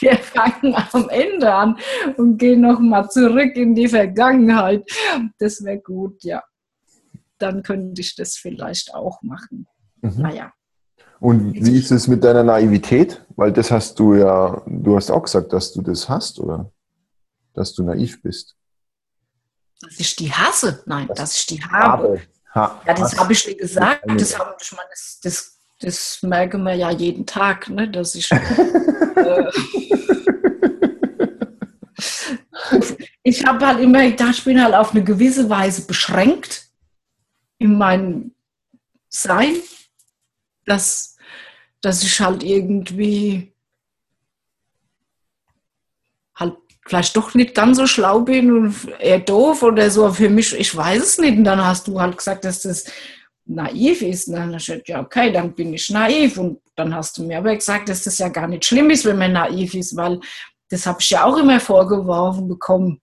[0.00, 1.78] Wir fangen am Ende an
[2.16, 4.88] und gehen nochmal zurück in die Vergangenheit.
[5.38, 6.42] Das wäre gut, ja.
[7.38, 9.66] Dann könnte ich das vielleicht auch machen.
[10.00, 10.22] Mhm.
[10.22, 10.52] Naja.
[11.20, 13.24] Und wie ist es mit deiner Naivität?
[13.36, 16.70] Weil das hast du ja, du hast auch gesagt, dass du das hast, oder?
[17.54, 18.56] Dass du naiv bist.
[19.80, 20.82] Dass ich die hasse?
[20.86, 22.22] Nein, das dass ich die habe.
[22.54, 24.02] Ha, ja, das habe ich dir gesagt.
[24.06, 25.51] Das, haben, ich meine, das, das,
[25.82, 28.30] das merken wir ja jeden Tag, ne, dass ich.
[28.30, 29.50] äh,
[33.22, 36.68] ich habe halt immer gedacht, ich bin halt auf eine gewisse Weise beschränkt
[37.58, 38.34] in meinem
[39.08, 39.56] Sein,
[40.64, 41.12] dass
[41.82, 43.52] dass ich halt irgendwie
[46.36, 50.10] halt vielleicht doch nicht ganz so schlau bin und eher doof oder so.
[50.12, 51.36] Für mich, ich weiß es nicht.
[51.36, 52.84] Und dann hast du halt gesagt, dass das
[53.44, 54.28] naiv ist.
[54.28, 56.38] Und dann habe ich gesagt, ja, okay, dann bin ich naiv.
[56.38, 59.18] Und dann hast du mir aber gesagt, dass das ja gar nicht schlimm ist, wenn
[59.18, 60.20] man naiv ist, weil
[60.68, 63.00] das habe ich ja auch immer vorgeworfen bekommen.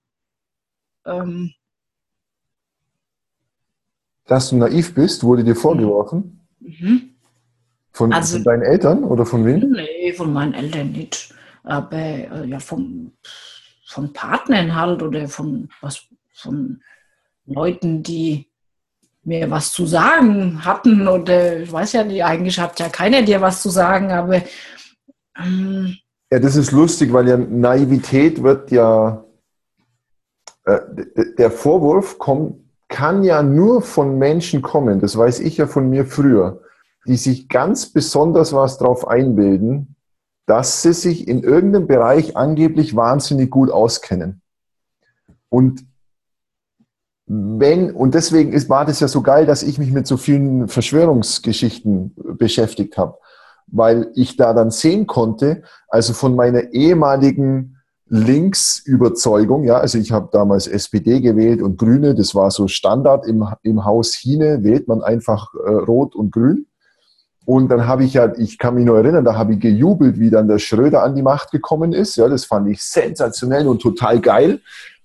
[1.05, 1.53] Ähm,
[4.25, 6.39] dass du naiv bist, wurde dir vorgeworfen?
[6.59, 7.15] Mhm.
[7.91, 9.71] Von, also, von deinen Eltern oder von wem?
[9.71, 11.33] Nee, von meinen Eltern nicht.
[11.63, 13.13] Aber äh, ja, vom,
[13.85, 16.81] von Partnern halt oder von, was, von
[17.45, 18.48] Leuten, die
[19.23, 23.41] mir was zu sagen hatten oder ich weiß ja nicht, eigentlich hat ja keiner dir
[23.41, 24.41] was zu sagen, aber
[25.37, 25.97] ähm,
[26.31, 29.23] ja, das ist lustig, weil ja Naivität wird ja
[30.65, 30.79] äh,
[31.37, 32.55] der Vorwurf kommt,
[32.87, 34.99] kann ja nur von Menschen kommen.
[34.99, 36.61] Das weiß ich ja von mir früher
[37.09, 39.95] die sich ganz besonders was drauf einbilden,
[40.45, 44.41] dass sie sich in irgendeinem Bereich angeblich wahnsinnig gut auskennen.
[45.49, 45.85] Und
[47.31, 50.67] wenn, und deswegen ist, war das ja so geil, dass ich mich mit so vielen
[50.67, 53.19] Verschwörungsgeschichten beschäftigt habe,
[53.67, 60.29] weil ich da dann sehen konnte, also von meiner ehemaligen Linksüberzeugung, ja, also ich habe
[60.31, 65.03] damals SPD gewählt und Grüne, das war so Standard im, im Haus Hine, wählt man
[65.03, 66.65] einfach äh, Rot und Grün.
[67.45, 70.31] Und dann habe ich ja, ich kann mich nur erinnern, da habe ich gejubelt, wie
[70.31, 72.15] dann der Schröder an die Macht gekommen ist.
[72.15, 74.61] Ja, das fand ich sensationell und total geil.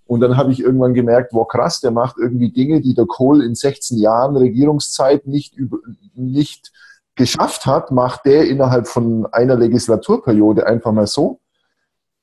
[0.07, 3.43] Und dann habe ich irgendwann gemerkt, wow krass, der macht irgendwie Dinge, die der Kohl
[3.43, 5.79] in 16 Jahren Regierungszeit nicht, über,
[6.14, 6.73] nicht
[7.14, 11.40] geschafft hat, macht der innerhalb von einer Legislaturperiode einfach mal so.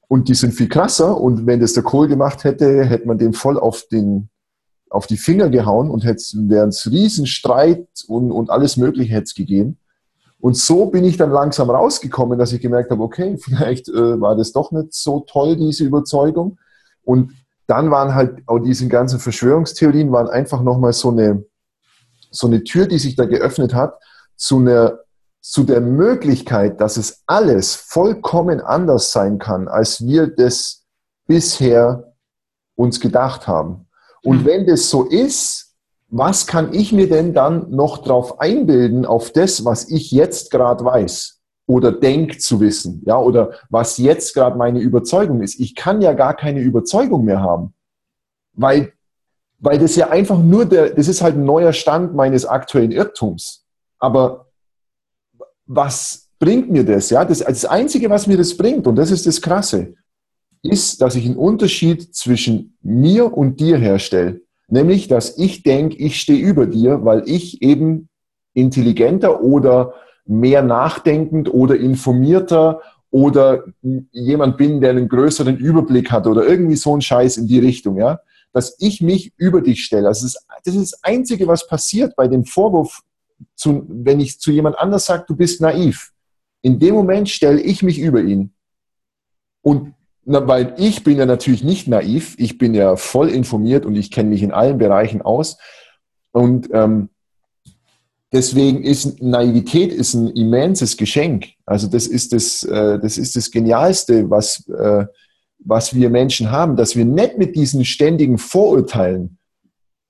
[0.07, 1.19] Und die sind viel krasser.
[1.19, 4.29] Und wenn das der Kohl gemacht hätte, hätte man dem voll auf, den,
[4.89, 9.35] auf die Finger gehauen und hätte wäre es Riesenstreit und, und alles Mögliche hätte es
[9.35, 9.77] gegeben.
[10.41, 14.35] Und so bin ich dann langsam rausgekommen, dass ich gemerkt habe, okay, vielleicht äh, war
[14.35, 16.57] das doch nicht so toll, diese Überzeugung.
[17.03, 17.31] Und
[17.67, 21.43] dann waren halt auch diese ganzen Verschwörungstheorien waren einfach nochmal so eine,
[22.31, 23.99] so eine Tür, die sich da geöffnet hat,
[24.35, 24.99] zu einer,
[25.41, 30.85] zu der Möglichkeit, dass es alles vollkommen anders sein kann, als wir das
[31.27, 32.13] bisher
[32.75, 33.87] uns gedacht haben.
[34.23, 34.45] Und mhm.
[34.45, 35.75] wenn das so ist,
[36.09, 40.83] was kann ich mir denn dann noch drauf einbilden auf das, was ich jetzt gerade
[40.83, 41.40] weiß
[41.71, 45.57] oder denk zu wissen, ja, oder was jetzt gerade meine Überzeugung ist.
[45.57, 47.73] Ich kann ja gar keine Überzeugung mehr haben,
[48.51, 48.91] weil,
[49.57, 53.65] weil das ja einfach nur der, das ist halt ein neuer Stand meines aktuellen Irrtums.
[53.99, 54.47] Aber
[55.65, 57.09] was bringt mir das?
[57.09, 59.93] Ja, das, das Einzige, was mir das bringt, und das ist das Krasse,
[60.63, 64.41] ist, dass ich einen Unterschied zwischen mir und dir herstelle.
[64.67, 68.09] Nämlich, dass ich denke, ich stehe über dir, weil ich eben
[68.53, 69.93] intelligenter oder
[70.31, 73.65] mehr nachdenkend oder informierter oder
[74.11, 77.97] jemand bin, der einen größeren Überblick hat oder irgendwie so ein Scheiß in die Richtung,
[77.97, 78.19] ja,
[78.53, 80.03] dass ich mich über dich stelle.
[80.03, 83.01] Das, ist, das ist das Einzige, was passiert bei dem Vorwurf,
[83.55, 86.11] zu, wenn ich zu jemand anders sage, du bist naiv.
[86.61, 88.53] In dem Moment stelle ich mich über ihn.
[89.61, 93.95] Und na, weil ich bin ja natürlich nicht naiv, ich bin ja voll informiert und
[93.95, 95.57] ich kenne mich in allen Bereichen aus.
[96.31, 97.09] Und ähm,
[98.31, 101.47] deswegen ist Naivität ist ein immenses Geschenk.
[101.65, 105.05] Also das ist das, äh, das ist das Genialste, was, äh,
[105.59, 109.37] was wir Menschen haben, dass wir nicht mit diesen ständigen Vorurteilen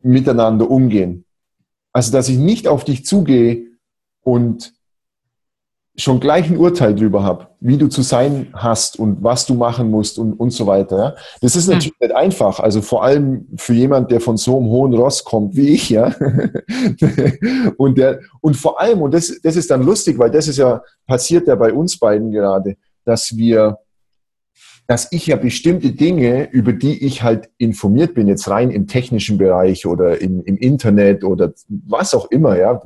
[0.02, 1.26] miteinander umgehen.
[1.94, 3.68] Also dass ich nicht auf dich zugehe
[4.22, 4.74] und
[5.97, 9.91] schon gleich ein Urteil drüber habe, wie du zu sein hast und was du machen
[9.91, 10.97] musst und, und so weiter.
[10.97, 11.15] Ja?
[11.41, 11.73] Das ist hm.
[11.73, 12.08] natürlich mhm.
[12.08, 12.60] nicht einfach.
[12.60, 16.15] Also vor allem für jemand, der von so einem hohen Ross kommt wie ich, ja.
[17.77, 20.82] und, der, und vor allem, und das, das ist dann lustig, weil das ist ja
[21.08, 23.80] passiert ja bei uns beiden gerade, dass wir,
[24.88, 29.38] dass ich ja bestimmte Dinge, über die ich halt informiert bin, jetzt rein im technischen
[29.38, 32.82] Bereich oder im, im Internet oder was auch immer, ja,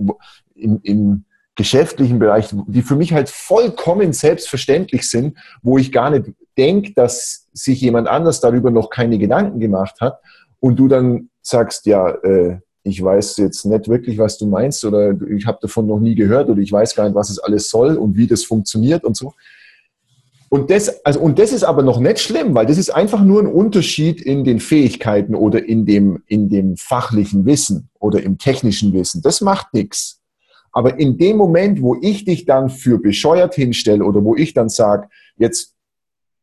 [0.55, 6.33] im, im geschäftlichen Bereich, die für mich halt vollkommen selbstverständlich sind, wo ich gar nicht
[6.57, 10.19] denke, dass sich jemand anders darüber noch keine Gedanken gemacht hat
[10.59, 15.15] und du dann sagst, ja, äh, ich weiß jetzt nicht wirklich, was du meinst oder
[15.29, 17.97] ich habe davon noch nie gehört oder ich weiß gar nicht, was es alles soll
[17.97, 19.33] und wie das funktioniert und so.
[20.49, 23.41] Und das, also, und das ist aber noch nicht schlimm, weil das ist einfach nur
[23.41, 28.93] ein Unterschied in den Fähigkeiten oder in dem, in dem fachlichen Wissen oder im technischen
[28.93, 29.21] Wissen.
[29.21, 30.21] Das macht nichts.
[30.75, 34.67] Aber in dem Moment, wo ich dich dann für bescheuert hinstelle oder wo ich dann
[34.67, 35.07] sage,
[35.37, 35.73] jetzt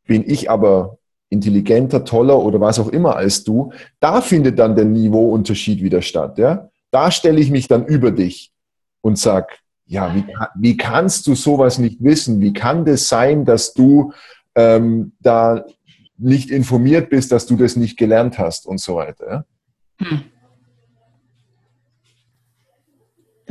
[0.07, 0.97] bin ich aber
[1.29, 6.39] intelligenter, toller oder was auch immer als du, da findet dann der Niveauunterschied wieder statt.
[6.39, 6.71] Ja?
[6.91, 8.53] Da stelle ich mich dann über dich
[9.03, 9.49] und sage,
[9.85, 10.25] ja, wie,
[10.59, 12.41] wie kannst du sowas nicht wissen?
[12.41, 14.15] Wie kann das sein, dass du
[14.55, 15.67] ähm, da
[16.17, 19.45] nicht informiert bist, dass du das nicht gelernt hast und so weiter?
[20.01, 20.09] Ja?
[20.09, 20.23] Hm.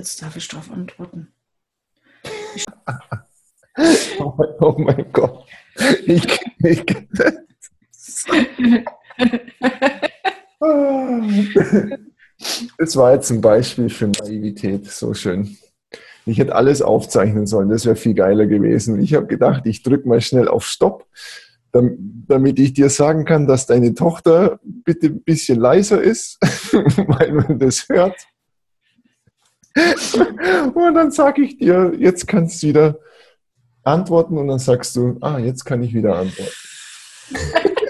[0.02, 1.28] Jetzt darf ich darauf antworten.
[4.18, 5.46] oh, mein, oh, mein, Gott.
[6.08, 6.26] Ich,
[6.64, 6.84] ich,
[12.80, 14.90] das war jetzt ein Beispiel für Naivität.
[14.90, 15.56] So schön.
[16.26, 19.00] Ich hätte alles aufzeichnen sollen, das wäre viel geiler gewesen.
[19.00, 21.06] Ich habe gedacht, ich drücke mal schnell auf Stopp,
[21.72, 26.40] damit ich dir sagen kann, dass deine Tochter bitte ein bisschen leiser ist,
[26.72, 28.16] weil man das hört.
[30.74, 33.00] und dann sage ich dir, jetzt kannst du wieder
[33.84, 36.52] antworten und dann sagst du, ah, jetzt kann ich wieder antworten.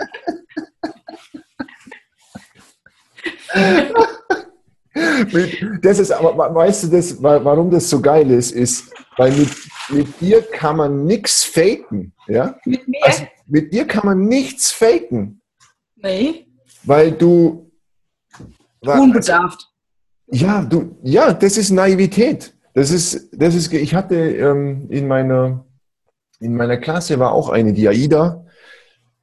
[5.81, 9.49] das ist aber, weißt du, das, warum das so geil ist, ist, weil mit,
[9.89, 12.13] mit dir kann man nichts faken.
[12.27, 12.57] Ja?
[12.65, 13.03] Mit mir?
[13.03, 15.41] Also, mit dir kann man nichts faken.
[15.95, 16.47] Nee.
[16.83, 17.71] Weil du.
[18.81, 19.70] Unbedarft.
[20.31, 22.53] Ja, du, ja, das ist Naivität.
[22.73, 25.65] Das ist, das ist, ich hatte ähm, in meiner,
[26.39, 28.45] in meiner Klasse war auch eine, die Aida,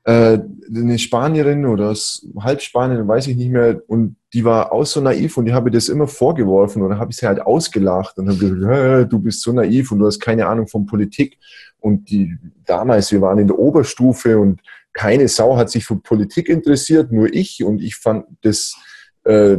[0.05, 1.94] äh, eine Spanierin oder
[2.40, 5.71] halb Spanierin, weiß ich nicht mehr, und die war auch so naiv und die habe
[5.71, 9.53] das immer vorgeworfen oder habe ich sie halt ausgelacht und habe gesagt, du bist so
[9.53, 11.38] naiv und du hast keine Ahnung von Politik.
[11.81, 14.61] Und die damals, wir waren in der Oberstufe und
[14.92, 18.77] keine Sau hat sich für Politik interessiert, nur ich und ich fand das
[19.25, 19.57] äh,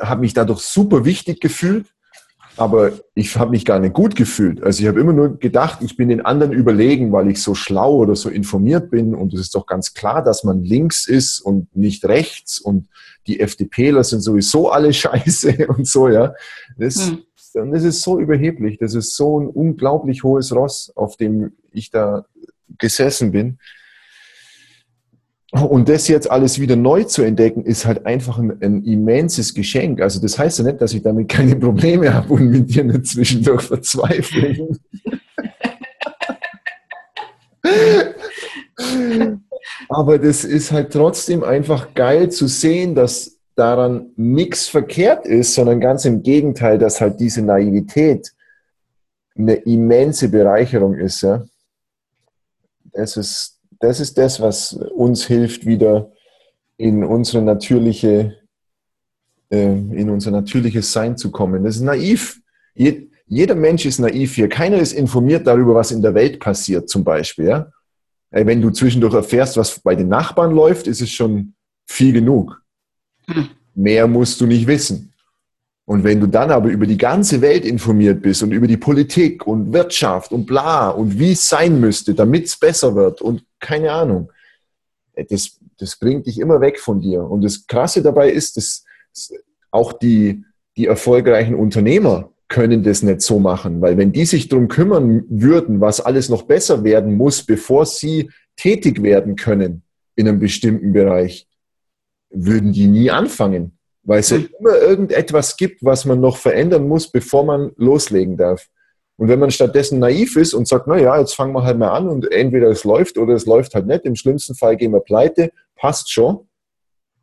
[0.00, 1.86] habe mich dadurch super wichtig gefühlt,
[2.56, 4.62] aber ich habe mich gar nicht gut gefühlt.
[4.62, 7.96] Also ich habe immer nur gedacht, ich bin den anderen überlegen, weil ich so schlau
[7.96, 9.14] oder so informiert bin.
[9.14, 12.60] Und es ist doch ganz klar, dass man links ist und nicht rechts.
[12.60, 12.88] Und
[13.26, 16.34] die FDPler sind sowieso alle scheiße und so, ja.
[16.78, 17.72] Das, hm.
[17.72, 18.78] das ist so überheblich.
[18.78, 22.24] Das ist so ein unglaublich hohes Ross, auf dem ich da
[22.78, 23.58] gesessen bin.
[25.62, 30.00] Und das jetzt alles wieder neu zu entdecken, ist halt einfach ein, ein, immenses Geschenk.
[30.00, 33.06] Also das heißt ja nicht, dass ich damit keine Probleme habe und mit dir nicht
[33.06, 34.68] zwischendurch verzweifle.
[39.88, 45.80] Aber das ist halt trotzdem einfach geil zu sehen, dass daran nichts verkehrt ist, sondern
[45.80, 48.32] ganz im Gegenteil, dass halt diese Naivität
[49.36, 51.22] eine immense Bereicherung ist.
[51.22, 51.44] Ja?
[52.92, 53.53] Das ist
[53.84, 56.10] das ist das, was uns hilft, wieder
[56.76, 58.36] in unsere natürliche,
[59.50, 61.64] äh, in unser natürliches Sein zu kommen.
[61.64, 62.40] Das ist naiv.
[62.74, 64.48] jeder Mensch ist naiv hier.
[64.48, 67.46] Keiner ist informiert darüber, was in der Welt passiert, zum Beispiel.
[67.46, 67.70] Ja?
[68.30, 71.54] Wenn du zwischendurch erfährst, was bei den Nachbarn läuft, ist es schon
[71.86, 72.60] viel genug.
[73.26, 73.48] Hm.
[73.74, 75.13] Mehr musst du nicht wissen.
[75.86, 79.46] Und wenn du dann aber über die ganze Welt informiert bist und über die Politik
[79.46, 83.92] und Wirtschaft und bla und wie es sein müsste, damit es besser wird und keine
[83.92, 84.32] Ahnung,
[85.12, 87.22] äh, das, das bringt dich immer weg von dir.
[87.22, 88.84] Und das Krasse dabei ist, dass
[89.70, 90.44] auch die,
[90.76, 95.80] die erfolgreichen Unternehmer können das nicht so machen, weil wenn die sich darum kümmern würden,
[95.80, 99.82] was alles noch besser werden muss, bevor sie tätig werden können
[100.14, 101.48] in einem bestimmten Bereich,
[102.30, 103.73] würden die nie anfangen
[104.04, 108.66] weil es ja immer irgendetwas gibt, was man noch verändern muss, bevor man loslegen darf.
[109.16, 111.90] Und wenn man stattdessen naiv ist und sagt, na ja, jetzt fangen wir halt mal
[111.90, 115.00] an und entweder es läuft oder es läuft halt nicht, im schlimmsten Fall gehen wir
[115.00, 116.48] pleite, passt schon.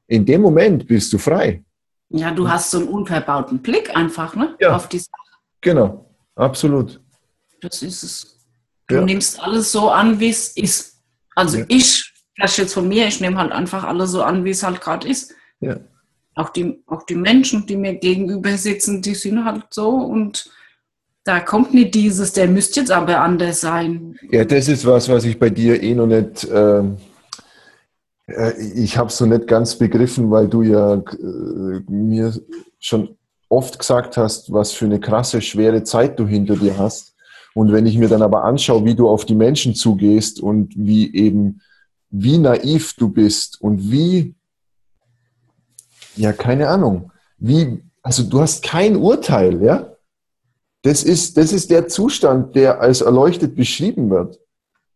[0.08, 1.64] In dem Moment bist du frei.
[2.10, 4.56] Ja, du hast so einen unverbauten Blick einfach, ne?
[4.60, 4.76] Ja.
[4.76, 5.12] Auf die Sache.
[5.62, 7.00] Genau, absolut.
[7.62, 8.38] Das ist es.
[8.88, 9.02] Du Ja.
[9.04, 11.02] nimmst alles so an, wie es ist.
[11.36, 11.66] Also Ja.
[11.70, 14.82] ich, vielleicht jetzt von mir, ich nehme halt einfach alles so an, wie es halt
[14.82, 15.34] gerade ist.
[15.60, 15.78] Ja.
[16.36, 20.50] Auch die, auch die Menschen, die mir gegenüber sitzen, die sind halt so und
[21.24, 24.16] da kommt nicht dieses, der müsste jetzt aber anders sein.
[24.32, 26.98] Ja, das ist was, was ich bei dir eh noch nicht, ähm,
[28.28, 32.34] äh, ich habe es noch nicht ganz begriffen, weil du ja äh, mir
[32.80, 33.18] schon
[33.50, 37.14] oft gesagt hast, was für eine krasse, schwere Zeit du hinter dir hast.
[37.54, 41.14] Und wenn ich mir dann aber anschaue, wie du auf die Menschen zugehst und wie
[41.14, 41.62] eben,
[42.10, 44.36] wie naiv du bist und wie,
[46.16, 49.88] ja, keine Ahnung, wie, also du hast kein Urteil, ja?
[50.84, 54.40] Das ist, das ist der Zustand, der als erleuchtet beschrieben wird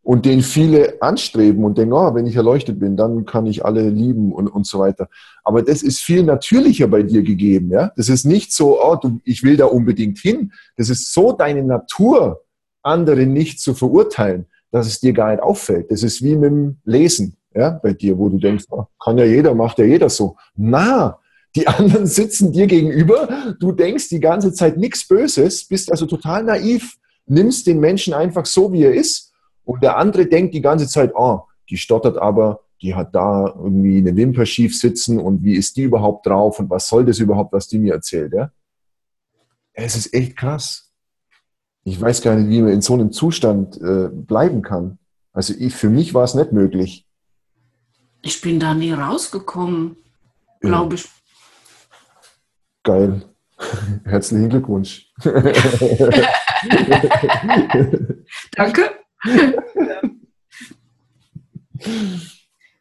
[0.01, 3.89] und den viele anstreben und denken, oh, wenn ich erleuchtet bin, dann kann ich alle
[3.89, 5.09] lieben und, und so weiter.
[5.43, 7.71] Aber das ist viel natürlicher bei dir gegeben.
[7.71, 7.91] Ja?
[7.95, 10.53] Das ist nicht so, oh, du, ich will da unbedingt hin.
[10.75, 12.41] Das ist so deine Natur,
[12.81, 15.91] andere nicht zu verurteilen, dass es dir gar nicht auffällt.
[15.91, 19.25] Das ist wie mit dem Lesen ja, bei dir, wo du denkst, oh, kann ja
[19.25, 20.35] jeder, macht ja jeder so.
[20.55, 21.19] Na,
[21.55, 26.43] die anderen sitzen dir gegenüber, du denkst die ganze Zeit nichts Böses, bist also total
[26.43, 30.87] naiv, nimmst den Menschen einfach so, wie er ist und der andere denkt die ganze
[30.87, 35.55] Zeit, oh, die stottert aber, die hat da irgendwie eine Wimper schief sitzen und wie
[35.55, 38.51] ist die überhaupt drauf und was soll das überhaupt, was die mir erzählt, ja?
[39.73, 40.91] Es ist echt krass.
[41.83, 44.99] Ich weiß gar nicht, wie man in so einem Zustand äh, bleiben kann.
[45.33, 47.04] Also ich, für mich war es nicht möglich.
[48.25, 49.97] Ich bin da nie rausgekommen,
[50.59, 51.05] glaube ich.
[52.81, 53.23] Geil.
[54.03, 55.13] Herzlichen Glückwunsch.
[58.51, 58.89] Danke.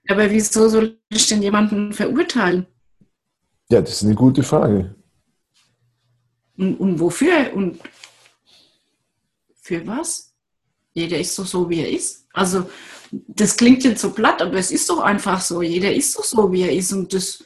[0.08, 2.66] Aber wieso soll ich denn jemanden verurteilen?
[3.68, 4.94] Ja, das ist eine gute Frage.
[6.56, 7.52] Und, und wofür?
[7.54, 7.80] Und
[9.60, 10.34] für was?
[10.94, 12.26] Jeder ist doch so, wie er ist.
[12.32, 12.66] Also,
[13.28, 15.62] das klingt jetzt so platt, aber es ist doch einfach so.
[15.62, 16.92] Jeder ist doch so, wie er ist.
[16.92, 17.44] Und das,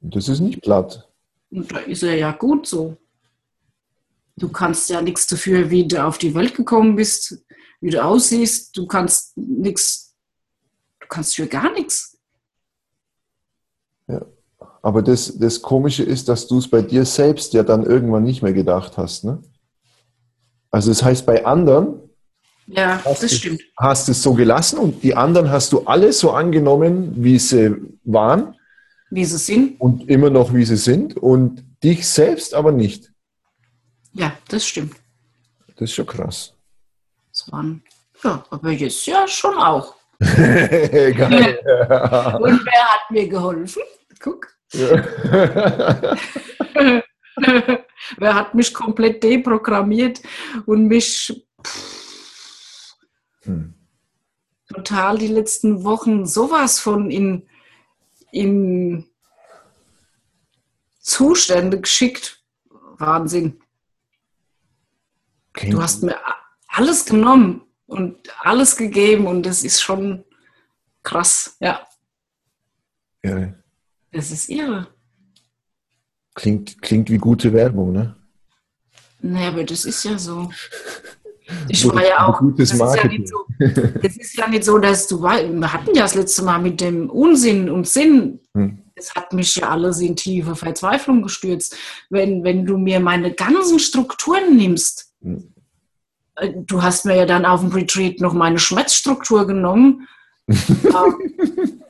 [0.00, 1.08] Das ist nicht platt.
[1.50, 2.96] und da ist er ja gut so.
[4.36, 7.42] Du kannst ja nichts dafür, wie du auf die Welt gekommen bist,
[7.80, 8.76] wie du aussiehst.
[8.76, 10.14] Du kannst nichts,
[11.00, 12.16] du kannst für gar nichts.
[14.82, 18.40] Aber das, das Komische ist, dass du es bei dir selbst ja dann irgendwann nicht
[18.42, 19.24] mehr gedacht hast.
[19.24, 19.42] Ne?
[20.70, 22.00] Also das heißt, bei anderen
[22.72, 23.60] Ja, Hast das du- stimmt.
[23.76, 27.74] hast du es so gelassen und die anderen hast du alle so angenommen, wie sie
[28.04, 28.54] waren
[29.10, 29.80] Wie sie sind.
[29.80, 33.10] und immer noch, wie sie sind und dich selbst aber nicht.
[34.12, 34.94] Ja, das stimmt.
[35.76, 36.54] Das ist schon krass.
[37.32, 37.82] Das waren,
[38.22, 39.94] ja, aber jetzt ja schon auch.
[40.20, 41.58] Geil.
[42.40, 43.82] Und wer hat mir geholfen?
[44.20, 44.48] Guck.
[48.18, 50.20] wer hat mich komplett deprogrammiert
[50.66, 51.42] und mich
[53.42, 53.74] Hm.
[54.68, 57.48] total die letzten Wochen sowas von in,
[58.30, 59.06] in
[61.00, 62.42] Zustände geschickt.
[62.98, 63.60] Wahnsinn.
[65.54, 66.18] Du hast mir
[66.68, 70.24] alles genommen und alles gegeben und das ist schon
[71.02, 71.56] krass.
[71.60, 71.86] Ja,
[73.22, 73.54] ja,
[74.12, 74.88] das ist irre.
[76.34, 78.16] klingt, klingt wie gute Werbung, ne?
[79.20, 80.50] Naja, aber das ist ja so.
[81.68, 82.38] Ich war ja auch.
[82.38, 83.20] gutes Das ist ja, Marketing.
[83.20, 83.36] nicht so,
[84.02, 86.80] das ist ja nicht so, dass du weißt, wir hatten ja das letzte Mal mit
[86.80, 88.40] dem Unsinn und Sinn.
[88.54, 88.78] Hm.
[88.94, 91.76] Es hat mich ja alles in tiefe Verzweiflung gestürzt.
[92.10, 95.52] Wenn, wenn du mir meine ganzen Strukturen nimmst, Hm.
[96.36, 100.06] äh, du hast mir ja dann auf dem Retreat noch meine Schmerzstruktur genommen.
[100.48, 101.80] Ähm,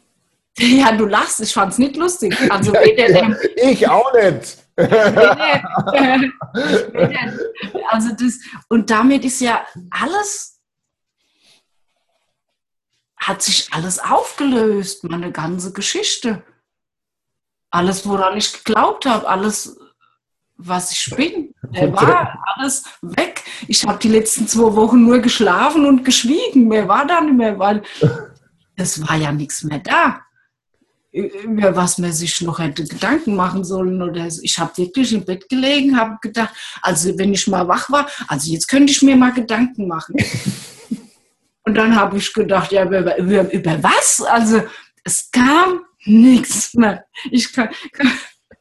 [0.79, 2.37] ja, du lachst, ich fand es nicht lustig.
[2.51, 3.38] Also weder der,
[3.70, 4.59] Ich auch nicht.
[7.90, 10.60] also das, und damit ist ja alles,
[13.16, 16.42] hat sich alles aufgelöst, meine ganze Geschichte.
[17.71, 19.79] Alles, woran ich geglaubt habe, alles,
[20.56, 23.44] was ich bin, der war alles weg.
[23.68, 26.68] Ich habe die letzten zwei Wochen nur geschlafen und geschwiegen.
[26.68, 27.83] Mehr war da nicht mehr, weil
[28.77, 30.23] es war ja nichts mehr da
[31.13, 34.29] über was man sich noch hätte Gedanken machen sollen oder.
[34.42, 38.52] Ich habe wirklich im Bett gelegen, habe gedacht, also wenn ich mal wach war, also
[38.52, 40.17] jetzt könnte ich mir mal Gedanken machen.
[41.65, 44.23] Und dann habe ich gedacht, ja, über, über, über was?
[44.23, 44.63] Also
[45.04, 47.04] es kam nichts mehr.
[47.31, 48.11] Ich kann, kann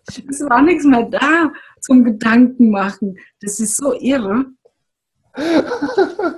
[0.30, 3.18] Es war nichts mehr da zum Gedanken machen.
[3.42, 4.46] Das ist so irre.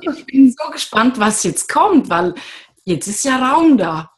[0.01, 2.35] Ich bin so gespannt, was jetzt kommt, weil
[2.85, 4.11] jetzt ist ja Raum da.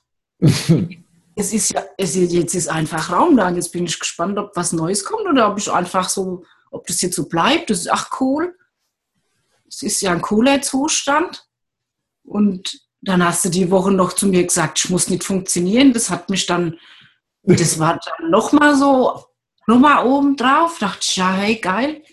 [1.36, 3.50] Es ist ja, es ist, jetzt ist einfach Raum da.
[3.50, 7.02] Jetzt bin ich gespannt, ob was Neues kommt oder ob ich einfach so, ob das
[7.02, 7.70] jetzt so bleibt.
[7.70, 8.56] Das ist ach cool.
[9.68, 11.48] Es ist ja ein cooler Zustand.
[12.24, 15.94] Und dann hast du die Woche noch zu mir gesagt, ich muss nicht funktionieren.
[15.94, 16.80] Das hat mich dann,
[17.44, 19.26] das war dann nochmal so,
[19.66, 20.78] nochmal oben drauf.
[20.80, 22.04] Dachte ich, ja, hey, geil.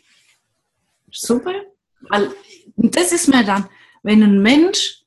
[1.12, 1.54] Super.
[2.08, 2.34] Weil
[2.76, 3.68] das ist mir dann,
[4.02, 5.04] wenn ein Mensch,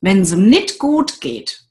[0.00, 1.64] wenn es ihm nicht gut geht,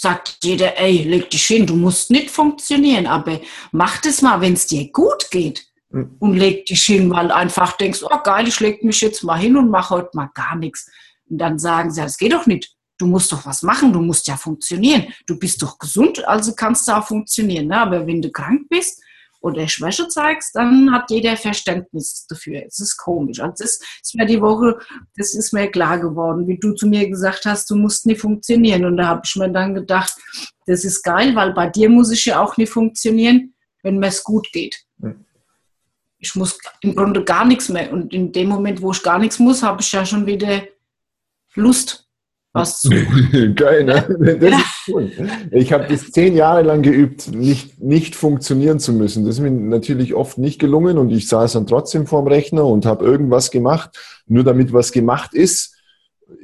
[0.00, 3.38] sagt jeder, ey, leg dich hin, du musst nicht funktionieren, aber
[3.70, 6.16] mach das mal, wenn es dir gut geht mhm.
[6.18, 9.58] und leg dich hin, weil einfach denkst, oh geil, ich leg mich jetzt mal hin
[9.58, 10.90] und mache heute mal gar nichts.
[11.28, 12.74] Und dann sagen sie, das geht doch nicht.
[12.96, 15.06] Du musst doch was machen, du musst ja funktionieren.
[15.26, 17.66] Du bist doch gesund, also kannst du auch funktionieren.
[17.66, 17.78] Ne?
[17.78, 19.02] Aber wenn du krank bist,
[19.40, 22.62] oder Schwäche zeigst, dann hat jeder Verständnis dafür.
[22.66, 23.40] Es ist komisch.
[23.40, 24.78] Also das ist mir die Woche,
[25.16, 28.84] das ist mir klar geworden, wie du zu mir gesagt hast, du musst nie funktionieren.
[28.84, 30.14] Und da habe ich mir dann gedacht,
[30.66, 34.22] das ist geil, weil bei dir muss ich ja auch nie funktionieren, wenn mir es
[34.22, 34.84] gut geht.
[36.18, 37.90] Ich muss im Grunde gar nichts mehr.
[37.92, 40.62] Und in dem Moment, wo ich gar nichts muss, habe ich ja schon wieder
[41.54, 42.09] Lust
[42.52, 42.90] was zu.
[43.54, 44.38] Geil, ne?
[44.40, 44.58] Das ja.
[44.58, 45.10] ist cool.
[45.50, 49.24] Ich habe das zehn Jahre lang geübt, nicht, nicht funktionieren zu müssen.
[49.24, 52.86] Das ist mir natürlich oft nicht gelungen und ich saß dann trotzdem vorm Rechner und
[52.86, 55.76] habe irgendwas gemacht, nur damit was gemacht ist.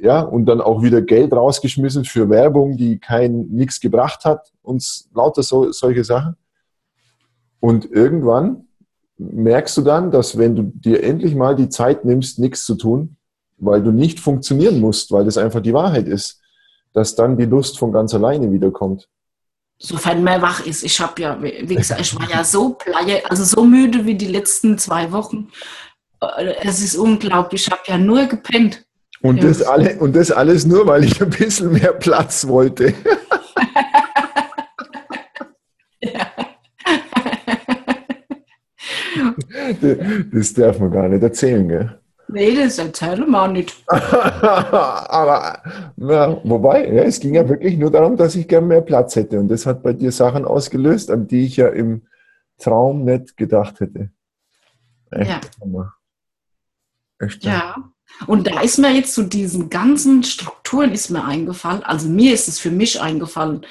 [0.01, 5.09] Ja, und dann auch wieder Geld rausgeschmissen für Werbung, die kein nichts gebracht hat, uns
[5.13, 6.35] lauter so, solche Sachen.
[7.61, 8.67] Und irgendwann
[9.17, 13.16] merkst du dann, dass wenn du dir endlich mal die Zeit nimmst, nichts zu tun,
[13.57, 16.41] weil du nicht funktionieren musst, weil das einfach die Wahrheit ist,
[16.93, 19.07] dass dann die Lust von ganz alleine wiederkommt.
[19.79, 20.83] Sofern man wach ist.
[20.83, 24.27] Ich habe ja, wie gesagt, ich war ja so pleie, also so müde wie die
[24.27, 25.49] letzten zwei Wochen.
[26.19, 27.67] Äh, es ist unglaublich.
[27.67, 28.85] Ich habe ja nur gepennt.
[29.21, 32.93] Und das, alle, und das alles nur, weil ich ein bisschen mehr Platz wollte.
[40.31, 41.99] das darf man gar nicht erzählen, gell?
[42.29, 43.75] Nee, das erzähle wir nicht.
[43.87, 45.61] Aber
[45.95, 49.39] ja, wobei, ja, es ging ja wirklich nur darum, dass ich gern mehr Platz hätte.
[49.39, 52.05] Und das hat bei dir Sachen ausgelöst, an die ich ja im
[52.57, 54.11] Traum nicht gedacht hätte.
[55.11, 55.29] Echt
[55.63, 55.93] ja.
[57.19, 57.75] Echt ja.
[58.25, 62.47] Und da ist mir jetzt zu diesen ganzen Strukturen ist mir eingefallen, also mir ist
[62.47, 63.65] es für mich eingefallen,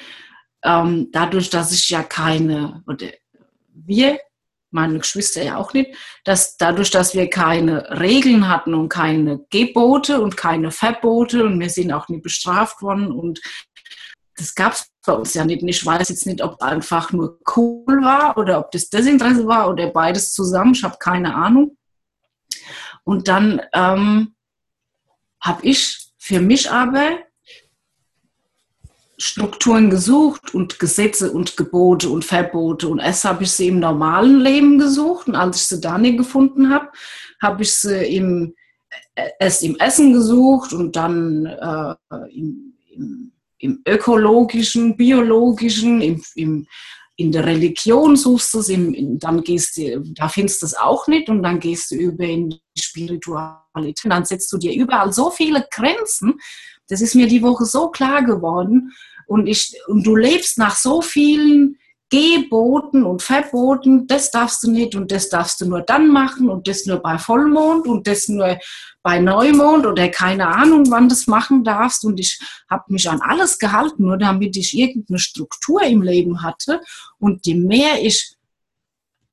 [0.63, 3.07] ähm, dadurch, dass ich ja keine, oder
[3.73, 4.19] wir
[4.71, 10.21] meine Geschwister ja auch nicht, dass dadurch, dass wir keine Regeln hatten und keine Gebote
[10.21, 13.39] und keine Verbote und wir sind auch nie bestraft worden und
[14.37, 15.63] das gab es bei uns ja nicht.
[15.63, 19.69] Und ich weiß jetzt nicht, ob einfach nur cool war oder ob das Desinteresse war
[19.69, 20.73] oder beides zusammen.
[20.73, 21.75] Ich habe keine Ahnung.
[23.03, 24.35] Und dann ähm,
[25.41, 27.17] habe ich für mich aber
[29.19, 32.87] Strukturen gesucht und Gesetze und Gebote und Verbote.
[32.87, 36.17] Und erst habe ich sie im normalen Leben gesucht und als ich sie da nicht
[36.17, 36.89] gefunden habe,
[37.41, 38.53] habe ich sie im,
[39.15, 41.95] äh, erst im Essen gesucht und dann äh,
[42.29, 46.67] im, im, im, ökologischen, biologischen, im, im,
[47.15, 48.71] in der Religion suchst du es,
[49.19, 52.51] dann gehst du, da findest du es auch nicht und dann gehst du über in
[52.51, 54.05] die Spiritualität.
[54.05, 56.39] Und dann setzt du dir überall so viele Grenzen,
[56.89, 58.93] das ist mir die Woche so klar geworden.
[59.25, 61.77] Und, ich, und du lebst nach so vielen
[62.09, 66.69] Geboten und Verboten, das darfst du nicht und das darfst du nur dann machen und
[66.69, 68.57] das nur bei Vollmond und das nur
[69.03, 72.05] bei Neumond oder keine Ahnung, wann das machen darfst.
[72.05, 76.79] Und ich habe mich an alles gehalten, nur damit ich irgendeine Struktur im Leben hatte.
[77.19, 78.37] Und je mehr ich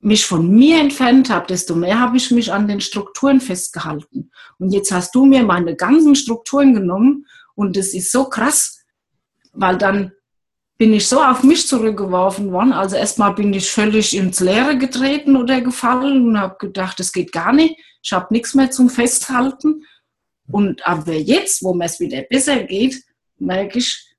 [0.01, 4.33] mich von mir entfernt habe, desto mehr habe ich mich an den Strukturen festgehalten.
[4.59, 8.85] Und jetzt hast du mir meine ganzen Strukturen genommen und das ist so krass,
[9.53, 10.13] weil dann
[10.77, 12.73] bin ich so auf mich zurückgeworfen worden.
[12.73, 17.33] Also erstmal bin ich völlig ins Leere getreten oder gefallen und habe gedacht, das geht
[17.33, 17.77] gar nicht.
[18.03, 19.85] Ich habe nichts mehr zum Festhalten.
[20.51, 23.03] Und aber jetzt, wo mir es wieder besser geht,
[23.39, 24.15] merke ich,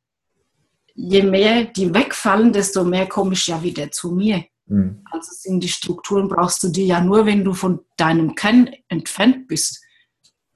[0.96, 4.46] je mehr die wegfallen, desto mehr komme ich ja wieder zu mir.
[4.68, 5.04] Mhm.
[5.12, 9.48] Also sind die Strukturen brauchst du dir ja nur, wenn du von deinem Kern entfernt
[9.48, 9.85] bist.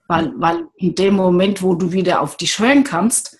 [0.10, 3.38] Weil, weil in dem Moment, wo du wieder auf dich hören kannst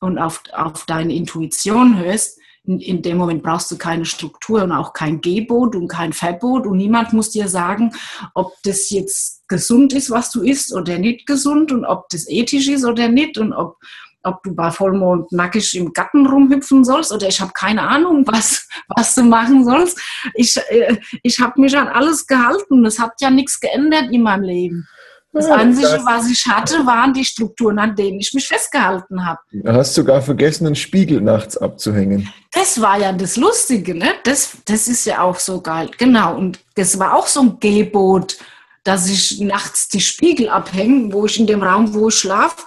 [0.00, 4.72] und auf, auf deine Intuition hörst, in, in dem Moment brauchst du keine Struktur und
[4.72, 7.90] auch kein Gebot und kein Verbot und niemand muss dir sagen,
[8.34, 12.68] ob das jetzt gesund ist, was du isst oder nicht gesund und ob das ethisch
[12.68, 13.78] ist oder nicht und ob
[14.26, 18.66] ob du bei Vollmond nackig im Garten rumhüpfen sollst oder ich habe keine Ahnung, was,
[18.88, 20.00] was du machen sollst.
[20.32, 22.86] Ich, äh, ich habe mich an alles gehalten.
[22.86, 24.88] Es hat ja nichts geändert in meinem Leben.
[25.34, 29.40] Das Einzige, was ich hatte, waren die Strukturen, an denen ich mich festgehalten habe.
[29.50, 32.32] Du hast sogar vergessen, einen Spiegel nachts abzuhängen.
[32.52, 34.12] Das war ja das Lustige, ne?
[34.22, 35.90] Das, das ist ja auch so geil.
[35.98, 36.36] Genau.
[36.36, 38.36] Und das war auch so ein Gebot,
[38.84, 42.62] dass ich nachts die Spiegel abhänge, wo ich in dem Raum, wo ich schlafe.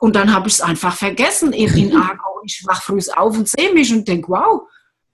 [0.00, 2.40] Und dann habe ich es einfach vergessen in, in Aargau.
[2.44, 4.62] Ich wach früh auf und sehe mich und denke, wow,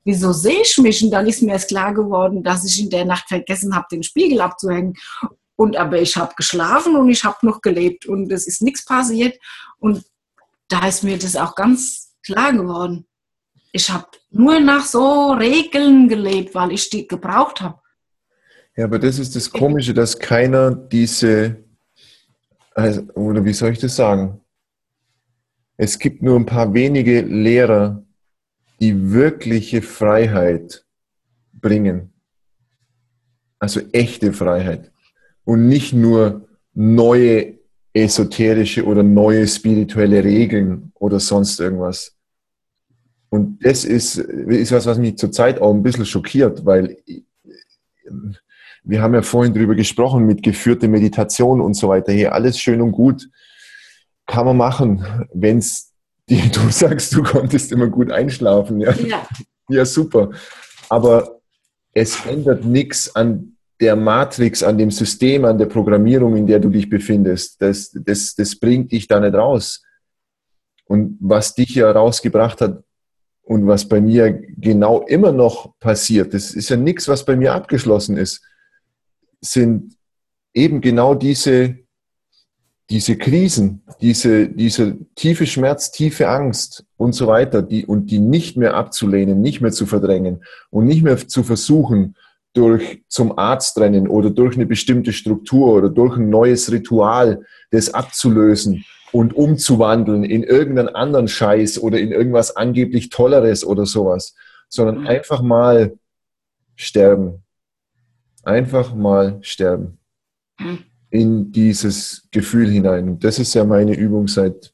[0.05, 1.05] wieso sehe ich mich?
[1.05, 4.03] Und dann ist mir erst klar geworden, dass ich in der Nacht vergessen habe, den
[4.03, 4.95] Spiegel abzuhängen.
[5.57, 9.39] Und aber ich habe geschlafen und ich habe noch gelebt und es ist nichts passiert.
[9.79, 10.05] Und
[10.69, 13.07] da ist mir das auch ganz klar geworden.
[13.73, 17.81] Ich habe nur nach so Regeln gelebt, weil ich die gebraucht habe.
[18.77, 21.65] Ja, aber das ist das Komische, dass keiner diese,
[22.75, 24.41] also, oder wie soll ich das sagen?
[25.79, 28.05] Es gibt nur ein paar wenige Lehrer,
[28.81, 30.85] die wirkliche Freiheit
[31.53, 32.13] bringen.
[33.59, 34.93] Also echte Freiheit
[35.47, 37.55] und nicht nur neue
[37.95, 42.15] esoterische oder neue spirituelle Regeln oder sonst irgendwas.
[43.31, 46.99] Und das ist, ist was, was mich zurzeit auch ein bisschen schockiert, weil
[48.83, 52.13] wir haben ja vorhin darüber gesprochen mit geführter Meditation und so weiter.
[52.13, 53.29] Hier alles schön und gut
[54.27, 55.93] kann man machen, wenn es
[56.29, 58.81] du sagst, du konntest immer gut einschlafen.
[58.81, 59.27] Ja, ja.
[59.69, 60.31] ja super.
[60.89, 61.41] Aber
[61.93, 66.71] es ändert nichts an der Matrix, an dem System, an der Programmierung, in der du
[66.71, 69.83] dich befindest, das, das, das bringt dich da nicht raus.
[70.87, 72.83] Und was dich ja rausgebracht hat
[73.43, 77.55] und was bei mir genau immer noch passiert, das ist ja nichts, was bei mir
[77.55, 78.43] abgeschlossen ist,
[79.41, 79.97] sind
[80.55, 81.77] eben genau diese,
[82.89, 88.57] diese Krisen, diese, diese tiefe Schmerz, tiefe Angst und so weiter, die, und die nicht
[88.57, 92.15] mehr abzulehnen, nicht mehr zu verdrängen und nicht mehr zu versuchen,
[92.57, 97.93] durch zum Arzt rennen oder durch eine bestimmte Struktur oder durch ein neues Ritual das
[97.93, 104.35] abzulösen und umzuwandeln in irgendeinen anderen Scheiß oder in irgendwas angeblich Tolleres oder sowas,
[104.71, 105.07] sondern mhm.
[105.07, 105.99] einfach mal
[106.77, 107.43] sterben.
[108.43, 109.99] Einfach mal sterben.
[110.59, 110.79] Mhm.
[111.11, 113.19] In dieses Gefühl hinein.
[113.19, 114.73] das ist ja meine Übung seit,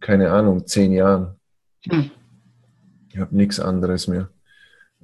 [0.00, 1.36] keine Ahnung, zehn Jahren.
[1.86, 2.10] Mhm.
[3.08, 4.33] Ich habe nichts anderes mehr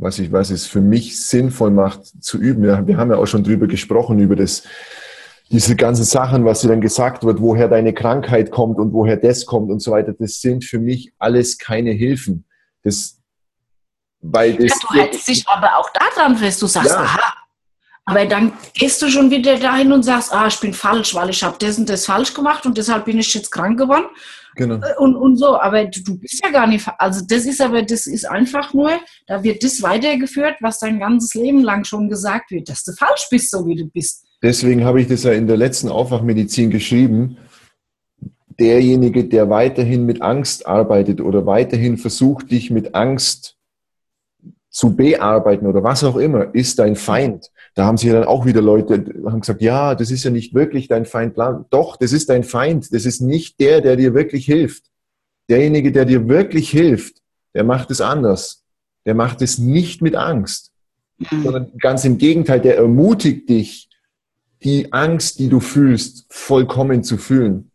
[0.01, 2.65] was ich, was es für mich sinnvoll macht zu üben.
[2.65, 4.63] Ja, wir haben ja auch schon drüber gesprochen, über das,
[5.51, 9.45] diese ganzen Sachen, was dir dann gesagt wird, woher deine Krankheit kommt und woher das
[9.45, 10.15] kommt und so weiter.
[10.19, 12.47] Das sind für mich alles keine Hilfen.
[12.83, 13.19] Das,
[14.21, 16.63] weil das, ja, du hältst dich aber auch daran fest.
[16.63, 17.01] Du sagst, ja.
[17.01, 17.35] aha,
[18.07, 21.43] aber dann gehst du schon wieder dahin und sagst, ah, ich bin falsch, weil ich
[21.43, 24.07] habe das und das falsch gemacht und deshalb bin ich jetzt krank geworden.
[24.61, 24.75] Genau.
[24.75, 28.07] Äh, und, und so, aber du bist ja gar nicht, also das ist aber, das
[28.07, 28.91] ist einfach nur,
[29.27, 33.27] da wird das weitergeführt, was dein ganzes Leben lang schon gesagt wird, dass du falsch
[33.31, 34.27] bist, so wie du bist.
[34.43, 37.39] Deswegen habe ich das ja in der letzten Aufwachmedizin geschrieben.
[38.59, 43.57] Derjenige, der weiterhin mit Angst arbeitet oder weiterhin versucht, dich mit Angst
[44.69, 47.51] zu bearbeiten oder was auch immer, ist dein Feind.
[47.81, 50.87] Da haben sich dann auch wieder Leute haben gesagt, ja, das ist ja nicht wirklich
[50.87, 51.39] dein Feind.
[51.71, 52.93] Doch, das ist dein Feind.
[52.93, 54.91] Das ist nicht der, der dir wirklich hilft.
[55.49, 57.23] Derjenige, der dir wirklich hilft,
[57.55, 58.67] der macht es anders.
[59.07, 60.73] Der macht es nicht mit Angst,
[61.17, 61.43] mhm.
[61.43, 63.89] sondern ganz im Gegenteil, der ermutigt dich,
[64.63, 67.71] die Angst, die du fühlst, vollkommen zu fühlen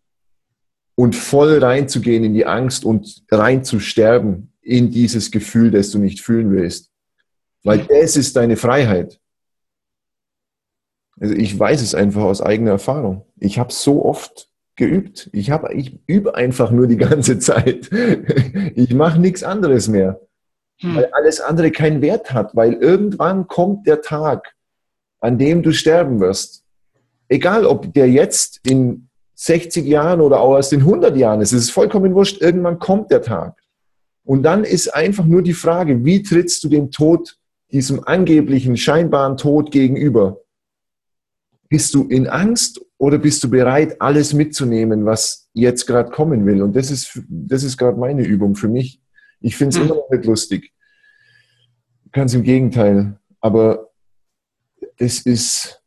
[0.93, 5.97] und voll reinzugehen in die Angst und rein zu sterben in dieses Gefühl, das du
[5.97, 6.91] nicht fühlen willst.
[7.63, 7.87] Weil mhm.
[7.89, 9.19] das ist deine Freiheit.
[11.19, 13.25] Also ich weiß es einfach aus eigener Erfahrung.
[13.39, 15.29] Ich habe so oft geübt.
[15.31, 17.89] Ich, hab, ich übe einfach nur die ganze Zeit.
[18.75, 20.19] Ich mache nichts anderes mehr,
[20.79, 20.95] hm.
[20.95, 24.55] weil alles andere keinen Wert hat, weil irgendwann kommt der Tag,
[25.19, 26.63] an dem du sterben wirst.
[27.27, 31.63] Egal, ob der jetzt in 60 Jahren oder auch erst in 100 Jahren ist, es
[31.63, 33.57] ist vollkommen wurscht, irgendwann kommt der Tag.
[34.23, 37.37] Und dann ist einfach nur die Frage, wie trittst du dem Tod,
[37.71, 40.41] diesem angeblichen, scheinbaren Tod gegenüber?
[41.75, 46.61] Bist du in Angst oder bist du bereit, alles mitzunehmen, was jetzt gerade kommen will?
[46.61, 49.01] Und das ist, das ist gerade meine Übung für mich.
[49.41, 49.87] Ich finde es hm.
[49.87, 50.71] immer noch nicht lustig.
[52.13, 53.19] Ganz im Gegenteil.
[53.41, 53.89] Aber
[54.95, 55.83] das ist,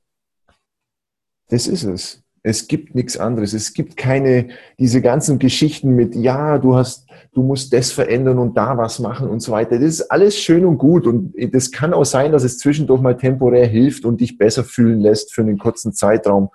[1.49, 2.23] das ist es.
[2.49, 3.53] Es gibt nichts anderes.
[3.53, 8.57] Es gibt keine, diese ganzen Geschichten mit, ja, du hast du musst das verändern und
[8.57, 9.79] da was machen und so weiter.
[9.79, 13.17] Das ist alles schön und gut und das kann auch sein, dass es zwischendurch mal
[13.17, 16.49] temporär hilft und dich besser fühlen lässt für einen kurzen Zeitraum.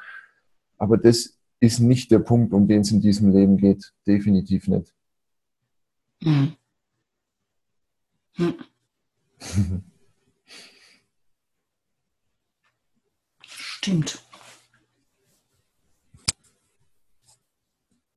[0.77, 3.93] Aber das ist nicht der Punkt, um den es in diesem Leben geht.
[4.07, 4.93] Definitiv nicht.
[6.23, 6.53] Hm.
[8.33, 8.55] Hm.
[13.45, 14.22] Stimmt.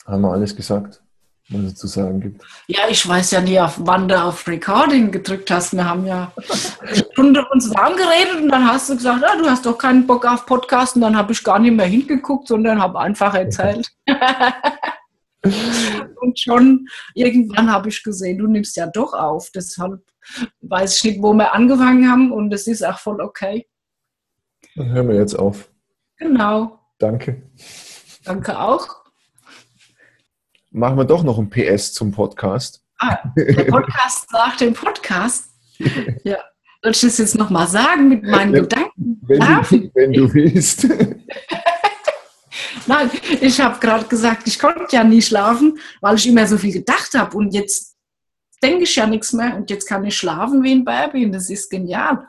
[0.07, 1.03] Haben wir alles gesagt,
[1.49, 2.45] was es zu sagen gibt?
[2.69, 5.75] Ja, ich weiß ja nie, auf wann du auf Recording gedrückt hast.
[5.75, 6.33] Wir haben ja
[6.81, 10.07] eine Stunde uns warm geredet und dann hast du gesagt, ah, du hast doch keinen
[10.07, 13.91] Bock auf Podcast und dann habe ich gar nicht mehr hingeguckt, sondern habe einfach erzählt.
[16.21, 19.51] und schon irgendwann habe ich gesehen, du nimmst ja doch auf.
[19.53, 20.03] Deshalb
[20.61, 23.67] weiß ich nicht, wo wir angefangen haben und es ist auch voll okay.
[24.77, 25.69] Dann hören wir jetzt auf.
[26.17, 26.79] Genau.
[26.99, 27.43] Danke.
[28.25, 29.06] Danke auch.
[30.77, 32.83] Machen wir doch noch ein PS zum Podcast.
[32.99, 35.51] Ah, der Podcast nach dem Podcast.
[36.25, 36.37] Ja.
[36.83, 39.21] Soll ich das jetzt nochmal sagen mit meinen wenn, Gedanken?
[39.27, 40.87] Wenn du, wenn du willst.
[42.87, 43.11] Nein,
[43.41, 47.13] ich habe gerade gesagt, ich konnte ja nie schlafen, weil ich immer so viel gedacht
[47.15, 47.37] habe.
[47.37, 47.97] Und jetzt
[48.63, 49.57] denke ich ja nichts mehr.
[49.57, 51.25] Und jetzt kann ich schlafen wie ein Baby.
[51.25, 52.27] Und das ist genial.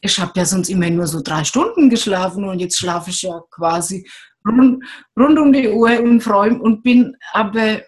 [0.00, 3.40] Ich habe ja sonst immer nur so drei Stunden geschlafen und jetzt schlafe ich ja
[3.50, 4.08] quasi
[4.46, 4.84] rund,
[5.18, 7.82] rund um die Uhr und freue und bin aber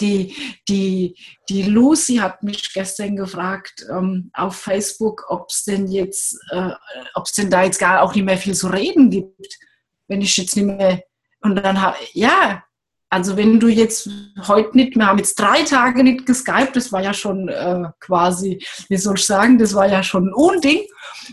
[0.00, 0.34] die,
[0.68, 1.16] die,
[1.48, 6.70] die Lucy hat mich gestern gefragt ähm, auf Facebook, ob es denn jetzt, äh,
[7.14, 9.58] ob es denn da jetzt gar auch nicht mehr viel zu reden gibt,
[10.08, 11.02] wenn ich jetzt nicht mehr
[11.42, 11.78] und dann
[12.12, 12.62] ja,
[13.10, 14.08] also wenn du jetzt
[14.46, 18.64] heute nicht, wir haben jetzt drei Tage nicht geskypt, das war ja schon äh, quasi,
[18.88, 20.86] wie soll ich sagen, das war ja schon ein Unding.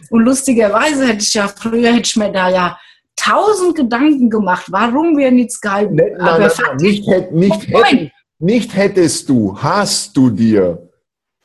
[0.10, 2.78] Und lustigerweise hätte ich ja früher, hätte ich mir da ja
[3.20, 5.96] tausend Gedanken gemacht, warum wir nicht skypen.
[5.96, 10.30] Nein, nein, Aber nein, Fakt nicht, hätt, nicht, Oh, hätt, nicht hättest du, hast du
[10.30, 10.86] dir.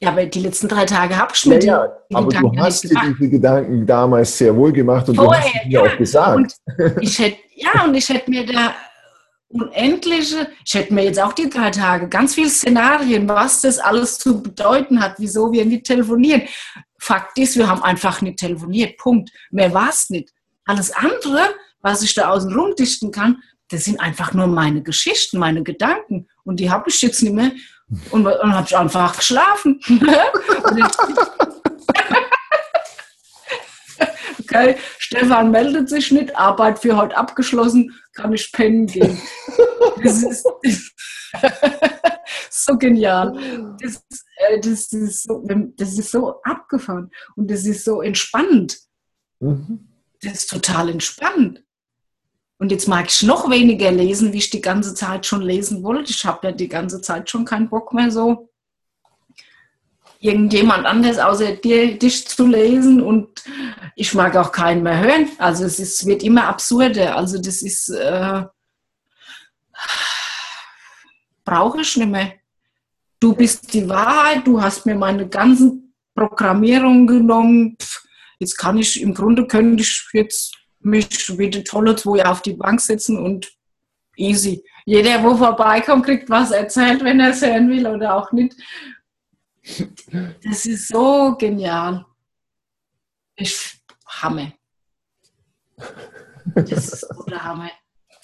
[0.00, 2.62] Ja, aber die letzten drei Tage habe ich Ja, mir ja, die aber Gedanken du
[2.62, 3.06] hast dir gemacht.
[3.18, 6.36] diese Gedanken damals sehr wohl gemacht und du hast Vorher, es mir auch gesagt.
[6.36, 6.54] Und
[7.00, 8.74] ich hätte, ja, und ich hätte mir da
[9.48, 14.18] unendliche, ich hätte mir jetzt auch die drei Tage ganz viele Szenarien, was das alles
[14.18, 16.42] zu bedeuten hat, wieso wir nicht telefonieren.
[16.98, 18.96] Fakt ist, wir haben einfach nicht telefoniert.
[18.98, 19.30] Punkt.
[19.50, 20.30] Mehr war es nicht.
[20.64, 21.40] Alles andere,
[21.80, 26.28] was ich da außen rumdichten kann, das sind einfach nur meine Geschichten, meine Gedanken.
[26.44, 27.52] Und die habe ich jetzt nicht mehr.
[28.10, 29.80] Und dann habe ich einfach geschlafen.
[34.54, 39.20] Okay, Stefan meldet sich nicht, Arbeit für heute abgeschlossen, kann ich pennen gehen.
[40.02, 40.46] Das ist
[42.50, 43.76] so genial.
[43.80, 44.04] Das,
[44.36, 45.44] äh, das, ist so,
[45.76, 48.78] das ist so abgefahren und das ist so entspannend.
[49.40, 49.88] Mhm.
[50.24, 51.62] Das ist total entspannend.
[52.58, 56.12] Und jetzt mag ich noch weniger lesen, wie ich die ganze Zeit schon lesen wollte.
[56.12, 58.48] Ich habe ja die ganze Zeit schon keinen Bock mehr so
[60.24, 63.44] irgendjemand anders außer dir, dich zu lesen und
[63.94, 65.28] ich mag auch keinen mehr hören.
[65.36, 67.14] Also es ist, wird immer absurder.
[67.14, 68.44] Also das ist, äh,
[71.44, 72.32] brauche ich nicht mehr.
[73.20, 77.76] Du bist die Wahrheit, du hast mir meine ganzen Programmierungen genommen.
[77.78, 78.03] Pff,
[78.38, 82.54] jetzt kann ich, im Grunde könnte ich jetzt mich wie die tolle zwei auf die
[82.54, 83.50] Bank setzen und
[84.16, 84.62] easy.
[84.84, 88.54] Jeder, wo vorbeikommt, kriegt was erzählt, wenn er es hören will oder auch nicht.
[90.44, 92.04] Das ist so genial.
[93.36, 94.52] Ich Hammer.
[96.54, 97.70] Das ist so der Hammer.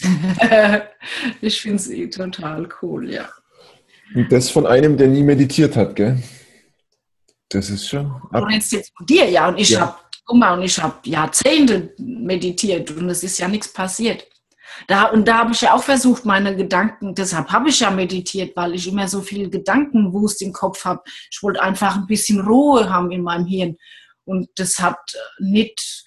[1.40, 3.28] ich finde es eh total cool, ja.
[4.14, 6.22] Und das von einem, der nie meditiert hat, gell?
[7.50, 8.06] Das ist schon.
[8.32, 9.48] Ab Und jetzt jetzt von dir, ja.
[9.48, 9.80] Und ich Ja.
[9.80, 14.26] habe, guck mal, und ich habe Jahrzehnte meditiert und es ist ja nichts passiert.
[14.86, 18.56] Da, und da habe ich ja auch versucht, meine Gedanken, deshalb habe ich ja meditiert,
[18.56, 21.02] weil ich immer so viel Gedankenwust im Kopf habe.
[21.30, 23.76] Ich wollte einfach ein bisschen Ruhe haben in meinem Hirn.
[24.24, 24.98] Und das hat
[25.40, 26.04] nicht,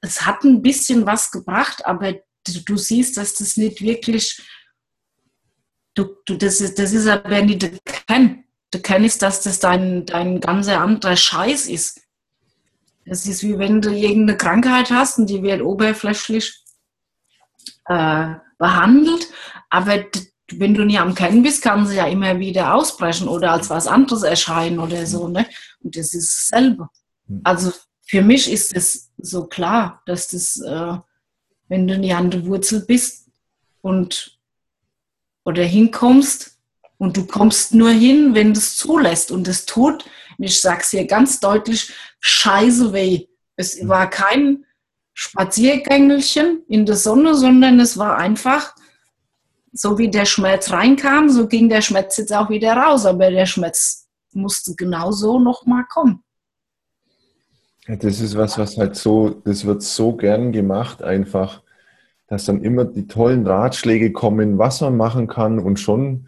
[0.00, 4.42] es hat ein bisschen was gebracht, aber du, du siehst, dass das nicht wirklich,
[5.94, 8.42] du, du, das, ist, das ist aber nicht der Kern.
[8.72, 12.00] Der Kern ist, dass das dein, dein ganzer anderer Scheiß ist.
[13.04, 16.64] Das ist wie wenn du irgendeine Krankheit hast und die wird oberflächlich
[17.86, 19.28] äh, behandelt,
[19.70, 20.04] aber
[20.52, 23.86] wenn du nie am Kennen bist, kann sie ja immer wieder ausbrechen oder als was
[23.86, 25.28] anderes erscheinen oder so.
[25.28, 25.46] Ne?
[25.82, 26.88] Und das ist dasselbe.
[27.42, 30.96] Also für mich ist es so klar, dass das, äh,
[31.68, 33.28] wenn du nie an der Wurzel bist
[33.82, 34.38] und
[35.44, 36.55] oder hinkommst
[36.98, 40.04] und du kommst nur hin, wenn du es zulässt und es tut,
[40.38, 43.26] und ich sage es hier ganz deutlich, scheiße weh.
[43.56, 44.64] Es war kein
[45.14, 48.74] Spaziergängelchen in der Sonne, sondern es war einfach,
[49.72, 53.46] so wie der Schmerz reinkam, so ging der Schmerz jetzt auch wieder raus, aber der
[53.46, 56.22] Schmerz musste genauso nochmal kommen.
[57.86, 61.62] Ja, Das ist was, was halt so, das wird so gern gemacht, einfach,
[62.26, 66.26] dass dann immer die tollen Ratschläge kommen, was man machen kann und schon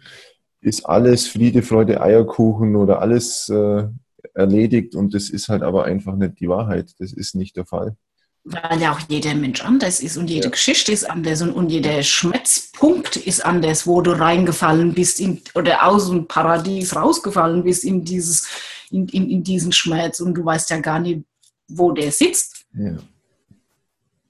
[0.61, 3.87] ist alles Friede, Freude, Eierkuchen oder alles äh,
[4.33, 6.93] erledigt und das ist halt aber einfach nicht die Wahrheit.
[6.99, 7.95] Das ist nicht der Fall.
[8.43, 10.49] Weil ja auch jeder Mensch anders ist und jede ja.
[10.49, 15.85] Geschichte ist anders und, und jeder Schmerzpunkt ist anders, wo du reingefallen bist in, oder
[15.85, 18.47] aus dem Paradies rausgefallen bist in, dieses,
[18.91, 21.23] in, in, in diesen Schmerz und du weißt ja gar nicht,
[21.67, 22.65] wo der sitzt.
[22.73, 22.97] Ja.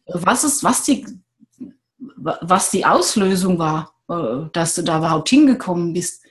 [0.07, 1.05] Was ist, was die,
[2.17, 3.93] was die Auslösung war,
[4.53, 6.23] dass du da überhaupt hingekommen bist.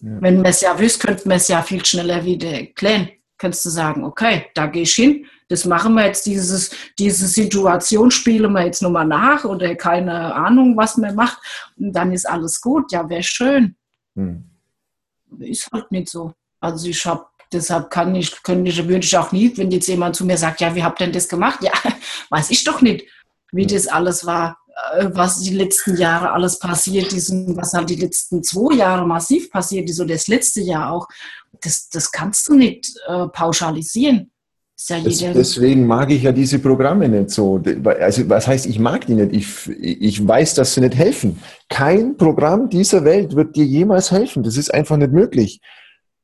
[0.00, 0.10] Ja.
[0.20, 3.10] Wenn man es ja wüsste, könnte man es ja viel schneller wieder klären.
[3.38, 8.10] Könntest du sagen, okay, da gehe ich hin, das machen wir jetzt, dieses, diese Situation
[8.10, 11.38] spielen wir jetzt nochmal nach oder keine Ahnung, was man macht
[11.76, 12.90] und dann ist alles gut.
[12.92, 13.76] Ja, wäre schön.
[14.16, 14.44] Hm.
[15.38, 16.32] Ist halt nicht so.
[16.60, 20.16] Also ich habe, deshalb kann ich, könnte ich, würde ich auch nie, wenn jetzt jemand
[20.16, 21.62] zu mir sagt, ja, wie habt ihr denn das gemacht?
[21.62, 21.72] Ja,
[22.30, 23.04] weiß ich doch nicht,
[23.52, 23.68] wie hm.
[23.68, 24.58] das alles war.
[24.76, 29.06] Äh, was die letzten Jahre alles passiert ist und was halt die letzten zwei Jahre
[29.06, 31.08] massiv passiert ist oder das letzte Jahr auch,
[31.62, 34.30] das, das kannst du nicht äh, pauschalisieren.
[34.88, 37.62] Ja deswegen mag ich ja diese Programme nicht so.
[37.98, 39.32] Also was heißt, ich mag die nicht?
[39.32, 41.40] Ich, ich weiß, dass sie nicht helfen.
[41.70, 44.42] Kein Programm dieser Welt wird dir jemals helfen.
[44.42, 45.62] Das ist einfach nicht möglich.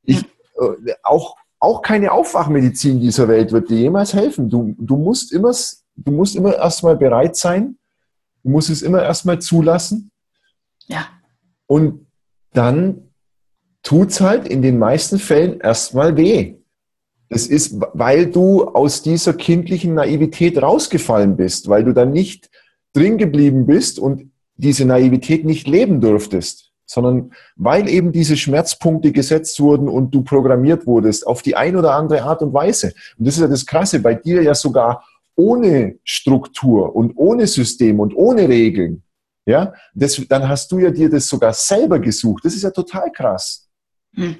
[0.03, 4.51] Ich, äh, auch, auch keine Aufwachmedizin dieser Welt wird dir jemals helfen.
[4.51, 5.51] Du, du musst immer,
[5.95, 7.79] du musst immer erstmal bereit sein,
[8.43, 10.11] Du musst es immer erstmal zulassen.
[10.87, 11.07] Ja.
[11.65, 12.07] Und
[12.51, 13.09] dann
[13.81, 16.55] tut es halt in den meisten Fällen erstmal weh.
[17.29, 22.49] Das ist, weil du aus dieser kindlichen Naivität rausgefallen bist, weil du dann nicht
[22.93, 29.59] drin geblieben bist und diese Naivität nicht leben durftest, sondern weil eben diese Schmerzpunkte gesetzt
[29.59, 32.93] wurden und du programmiert wurdest auf die ein oder andere Art und Weise.
[33.17, 35.03] Und das ist ja das Krasse, bei dir ja sogar
[35.35, 39.03] ohne Struktur und ohne System und ohne Regeln,
[39.45, 42.45] ja, das, dann hast du ja dir das sogar selber gesucht.
[42.45, 43.67] Das ist ja total krass.
[44.15, 44.37] Hm.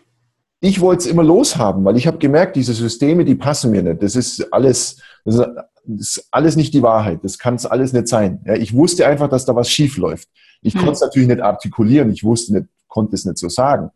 [0.62, 4.02] Ich wollte es immer loshaben, weil ich habe gemerkt, diese Systeme, die passen mir nicht.
[4.02, 5.46] Das ist alles, das ist,
[5.86, 7.20] das ist alles nicht die Wahrheit.
[7.24, 8.42] Das kann es alles nicht sein.
[8.46, 10.30] Ja, ich wusste einfach, dass da was schief läuft.
[10.62, 10.82] Ich hm.
[10.82, 12.10] konnte es natürlich nicht artikulieren.
[12.12, 13.90] Ich wusste nicht, konnte es nicht so sagen.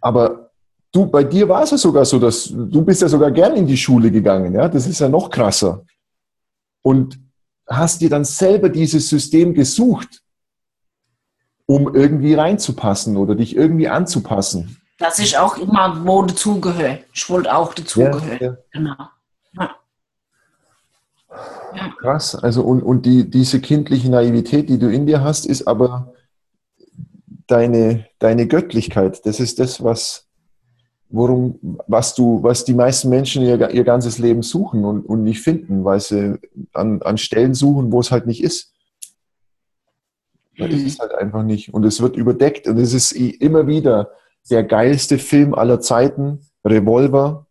[0.00, 0.43] Aber
[0.94, 3.66] Du, bei dir war es ja sogar so, dass du bist ja sogar gern in
[3.66, 4.68] die Schule gegangen, ja.
[4.68, 5.84] Das ist ja noch krasser.
[6.82, 7.18] Und
[7.68, 10.22] hast dir dann selber dieses System gesucht,
[11.66, 14.80] um irgendwie reinzupassen oder dich irgendwie anzupassen.
[14.98, 17.00] Dass ich auch immer wo dazugehöre.
[17.12, 18.38] Ich wollte auch dazugehören.
[18.40, 18.56] Ja, ja.
[18.70, 18.94] Genau.
[19.54, 19.76] Ja.
[21.74, 21.88] Ja.
[21.98, 22.36] Krass.
[22.36, 26.12] Also und, und die, diese kindliche Naivität, die du in dir hast, ist aber
[27.48, 29.26] deine, deine Göttlichkeit.
[29.26, 30.23] Das ist das, was,
[31.14, 35.40] worum, was du, was die meisten Menschen ihr, ihr ganzes Leben suchen und, und nicht
[35.40, 36.38] finden, weil sie
[36.72, 38.72] an, an Stellen suchen, wo es halt nicht ist.
[40.58, 41.72] Da ist es halt einfach nicht.
[41.72, 44.10] Und es wird überdeckt und es ist immer wieder
[44.50, 47.46] der geilste Film aller Zeiten, Revolver.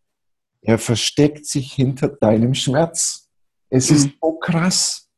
[0.61, 3.29] Er versteckt sich hinter deinem Schmerz.
[3.69, 4.13] Es ist mhm.
[4.21, 5.09] so krass.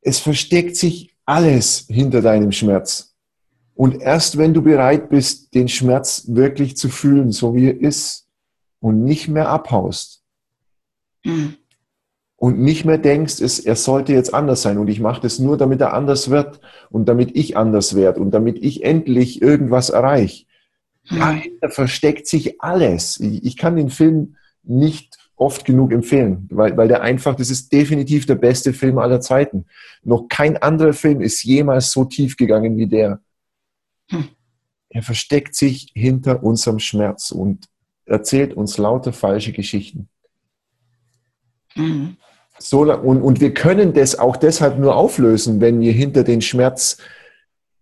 [0.00, 3.07] Es versteckt sich alles hinter deinem Schmerz.
[3.78, 8.26] Und erst wenn du bereit bist, den Schmerz wirklich zu fühlen, so wie er ist,
[8.80, 10.24] und nicht mehr abhaust
[11.24, 11.54] mhm.
[12.34, 15.56] und nicht mehr denkst, es, er sollte jetzt anders sein und ich mache das nur,
[15.56, 16.58] damit er anders wird
[16.90, 20.46] und damit ich anders werde und damit ich endlich irgendwas erreiche.
[21.08, 21.18] Mhm.
[21.20, 23.20] Dahinter versteckt sich alles.
[23.20, 27.72] Ich, ich kann den Film nicht oft genug empfehlen, weil, weil der einfach, das ist
[27.72, 29.66] definitiv der beste Film aller Zeiten.
[30.02, 33.20] Noch kein anderer Film ist jemals so tief gegangen wie der.
[34.10, 34.28] Hm.
[34.90, 37.66] Er versteckt sich hinter unserem Schmerz und
[38.06, 40.08] erzählt uns lauter falsche Geschichten.
[41.74, 42.16] Mhm.
[42.58, 46.98] So, und, und wir können das auch deshalb nur auflösen, wenn wir hinter den Schmerz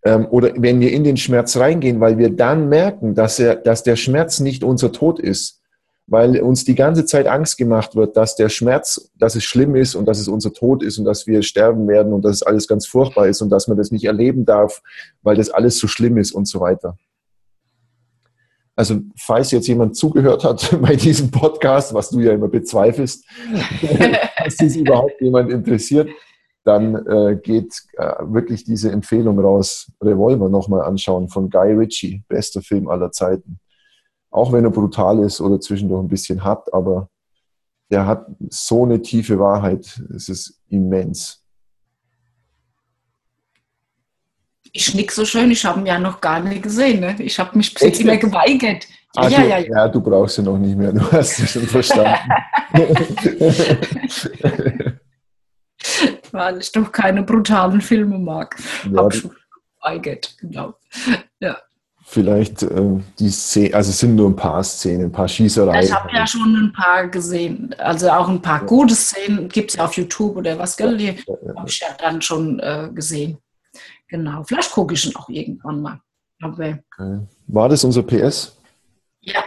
[0.05, 3.83] ähm, oder wenn wir in den Schmerz reingehen, weil wir dann merken, dass, er, dass
[3.83, 5.63] der Schmerz nicht unser Tod ist,
[6.07, 9.95] weil uns die ganze Zeit Angst gemacht wird, dass der Schmerz, dass es schlimm ist
[9.95, 12.69] und dass es unser Tod ist und dass wir sterben werden und dass es alles
[12.69, 14.83] ganz furchtbar ist und dass man das nicht erleben darf,
[15.23, 16.97] weil das alles so schlimm ist und so weiter.
[18.77, 23.25] Also falls jetzt jemand zugehört hat bei diesem Podcast, was du ja immer bezweifelst,
[24.45, 26.09] dass dies überhaupt jemand interessiert,
[26.63, 32.61] dann äh, geht äh, wirklich diese Empfehlung raus, Revolver nochmal anschauen von Guy Ritchie, bester
[32.61, 33.61] Film aller Zeiten.
[34.37, 37.09] Auch wenn er brutal ist oder zwischendurch ein bisschen hart, aber
[37.91, 39.99] der hat so eine tiefe Wahrheit.
[40.15, 41.43] Es ist immens.
[44.73, 47.01] Ich schnick so schön, ich habe ihn ja noch gar nicht gesehen.
[47.01, 47.17] Ne?
[47.21, 48.87] Ich habe mich bis jetzt immer geweigert.
[49.17, 49.75] Ach, ja, du, ja, ja.
[49.75, 52.13] ja, du brauchst ihn noch nicht mehr, du hast es schon verstanden.
[56.31, 58.55] Weil ich doch keine brutalen Filme mag.
[58.93, 59.09] Ja,
[59.81, 60.37] vorbeigeht.
[60.41, 60.75] Genau.
[61.41, 61.57] Ja.
[62.09, 65.85] Vielleicht äh, die Szene, also es sind nur ein paar Szenen, ein paar Schießereien.
[65.85, 67.75] Ich habe ja schon ein paar gesehen.
[67.79, 68.67] Also auch ein paar ja.
[68.67, 70.97] gute Szenen gibt es ja auf YouTube oder was, gell?
[70.97, 73.39] Die ja, ja, habe ich ja dann schon äh, gesehen.
[74.07, 74.45] Genau.
[74.45, 76.01] Vielleicht gucke ich ihn auch irgendwann mal.
[76.41, 76.79] Okay.
[77.49, 78.57] War das unser PS?
[79.21, 79.43] Ja,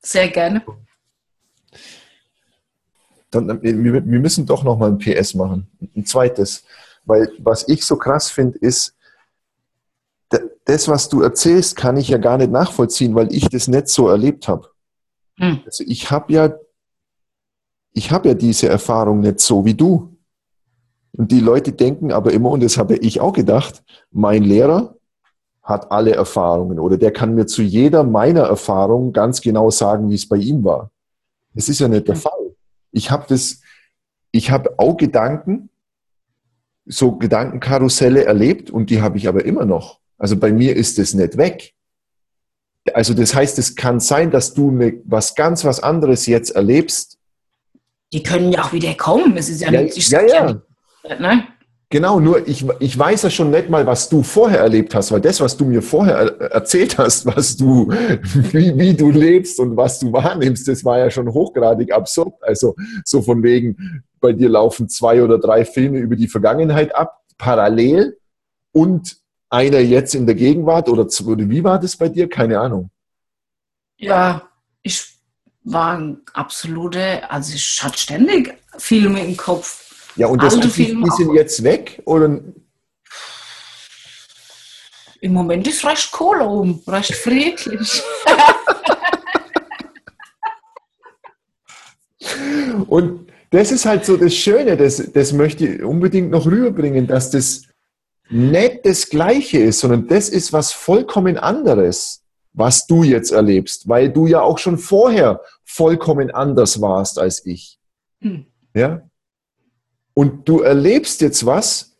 [0.00, 0.62] sehr gerne.
[3.30, 5.66] Dann, äh, wir, wir müssen doch noch mal ein PS machen.
[5.96, 6.62] Ein zweites.
[7.06, 8.94] Weil was ich so krass finde, ist,
[10.70, 14.08] das, was du erzählst, kann ich ja gar nicht nachvollziehen, weil ich das nicht so
[14.08, 14.68] erlebt habe.
[15.38, 15.60] Hm.
[15.66, 16.54] Also ich habe ja,
[17.92, 20.16] ich habe ja diese Erfahrung nicht so wie du.
[21.12, 24.94] Und die Leute denken aber immer, und das habe ich auch gedacht, mein Lehrer
[25.60, 30.14] hat alle Erfahrungen oder der kann mir zu jeder meiner Erfahrungen ganz genau sagen, wie
[30.14, 30.92] es bei ihm war.
[31.52, 32.22] Das ist ja nicht der hm.
[32.22, 32.56] Fall.
[32.92, 33.60] Ich habe das,
[34.30, 35.68] ich habe auch Gedanken,
[36.86, 40.00] so Gedankenkarusselle erlebt und die habe ich aber immer noch.
[40.20, 41.72] Also bei mir ist es nicht weg.
[42.92, 47.18] Also das heißt, es kann sein, dass du ne, was ganz was anderes jetzt erlebst.
[48.12, 49.36] Die können ja auch wieder kommen.
[49.36, 50.10] Es ist ja, ja nicht.
[50.10, 50.60] Ja, ja.
[51.18, 51.44] Ne?
[51.88, 55.20] Genau, nur ich, ich weiß ja schon nicht mal, was du vorher erlebt hast, weil
[55.20, 57.88] das, was du mir vorher erzählt hast, was du,
[58.52, 62.34] wie, wie du lebst und was du wahrnimmst, das war ja schon hochgradig absurd.
[62.42, 67.22] Also so von wegen, bei dir laufen zwei oder drei Filme über die Vergangenheit ab,
[67.38, 68.18] parallel
[68.72, 69.19] und
[69.50, 72.28] einer jetzt in der Gegenwart oder, wie war das bei dir?
[72.28, 72.90] Keine Ahnung.
[73.98, 74.48] Ja,
[74.82, 75.04] ich
[75.64, 80.12] war ein absolute, also ich hatte ständig Filme im Kopf.
[80.16, 82.40] Ja, und das die, die sind jetzt weg oder?
[85.20, 88.02] Im Moment ist recht Kohle um, recht friedlich.
[92.88, 97.30] und das ist halt so das Schöne, das, das möchte ich unbedingt noch rüberbringen, dass
[97.30, 97.64] das
[98.30, 102.22] nicht das Gleiche ist, sondern das ist was vollkommen anderes,
[102.52, 107.78] was du jetzt erlebst, weil du ja auch schon vorher vollkommen anders warst als ich.
[108.20, 108.46] Hm.
[108.74, 109.02] Ja?
[110.14, 111.96] Und du erlebst jetzt was,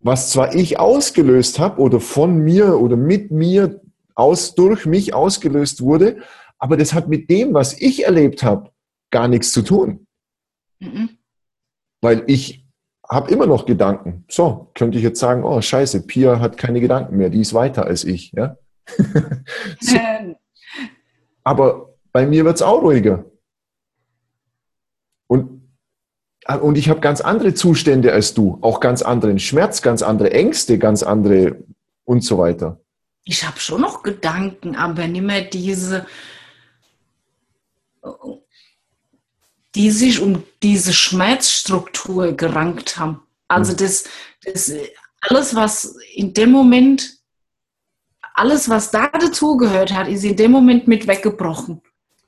[0.00, 3.80] was zwar ich ausgelöst habe oder von mir oder mit mir
[4.14, 6.18] aus, durch mich ausgelöst wurde,
[6.58, 8.70] aber das hat mit dem, was ich erlebt habe,
[9.10, 10.06] gar nichts zu tun.
[10.78, 11.10] Mhm.
[12.00, 12.63] Weil ich
[13.08, 14.24] habe immer noch Gedanken.
[14.28, 17.86] So, könnte ich jetzt sagen, oh scheiße, Pia hat keine Gedanken mehr, die ist weiter
[17.86, 18.32] als ich.
[18.32, 18.56] Ja?
[19.80, 19.98] so.
[21.44, 23.24] Aber bei mir wird es auch ruhiger.
[25.26, 25.62] Und,
[26.60, 30.78] und ich habe ganz andere Zustände als du, auch ganz anderen Schmerz, ganz andere Ängste,
[30.78, 31.62] ganz andere
[32.04, 32.80] und so weiter.
[33.24, 36.06] Ich habe schon noch Gedanken, aber nicht mehr diese
[39.74, 43.20] die sich um diese Schmerzstruktur gerankt haben.
[43.48, 43.76] Also mhm.
[43.78, 44.04] das,
[44.44, 44.72] das
[45.20, 47.18] alles, was in dem Moment,
[48.34, 51.80] alles, was da dazugehört hat, ist in dem Moment mit weggebrochen.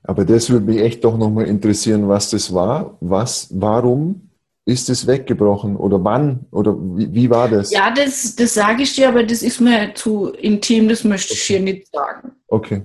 [0.03, 2.97] Aber das würde mich echt doch nochmal interessieren, was das war.
[3.01, 4.31] Was, warum
[4.65, 7.71] ist es weggebrochen oder wann oder wie, wie war das?
[7.71, 11.43] Ja, das, das sage ich dir, aber das ist mir zu intim, das möchte ich
[11.43, 12.33] hier nicht sagen.
[12.49, 12.83] Okay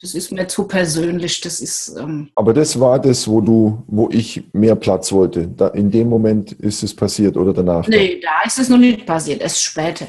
[0.00, 1.40] das ist mir zu persönlich.
[1.40, 1.96] Das ist.
[1.98, 5.46] Ähm Aber das war das, wo du, wo ich mehr Platz wollte.
[5.48, 7.86] Da, in dem Moment ist es passiert oder danach?
[7.86, 10.06] Nee, da ist es noch nicht passiert, erst später.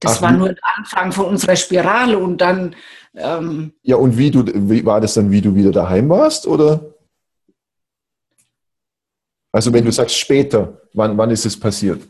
[0.00, 2.74] Das Ach, war nur der Anfang von unserer Spirale und dann.
[3.14, 6.80] Ähm ja, und wie du, wie war das dann, wie du wieder daheim warst, oder?
[9.52, 12.02] Also wenn du sagst später, wann, wann ist es passiert?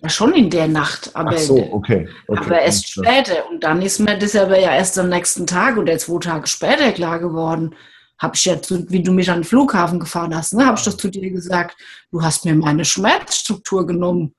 [0.00, 2.40] Ja, schon in der Nacht, aber, Ach so, okay, okay.
[2.40, 3.48] aber erst später.
[3.50, 6.92] Und dann ist mir das aber ja erst am nächsten Tag oder zwei Tage später
[6.92, 7.74] klar geworden.
[8.18, 10.84] Habe ich ja, zu, wie du mich an den Flughafen gefahren hast, ne, habe ich
[10.84, 11.76] das zu dir gesagt.
[12.12, 14.34] Du hast mir meine Schmerzstruktur genommen.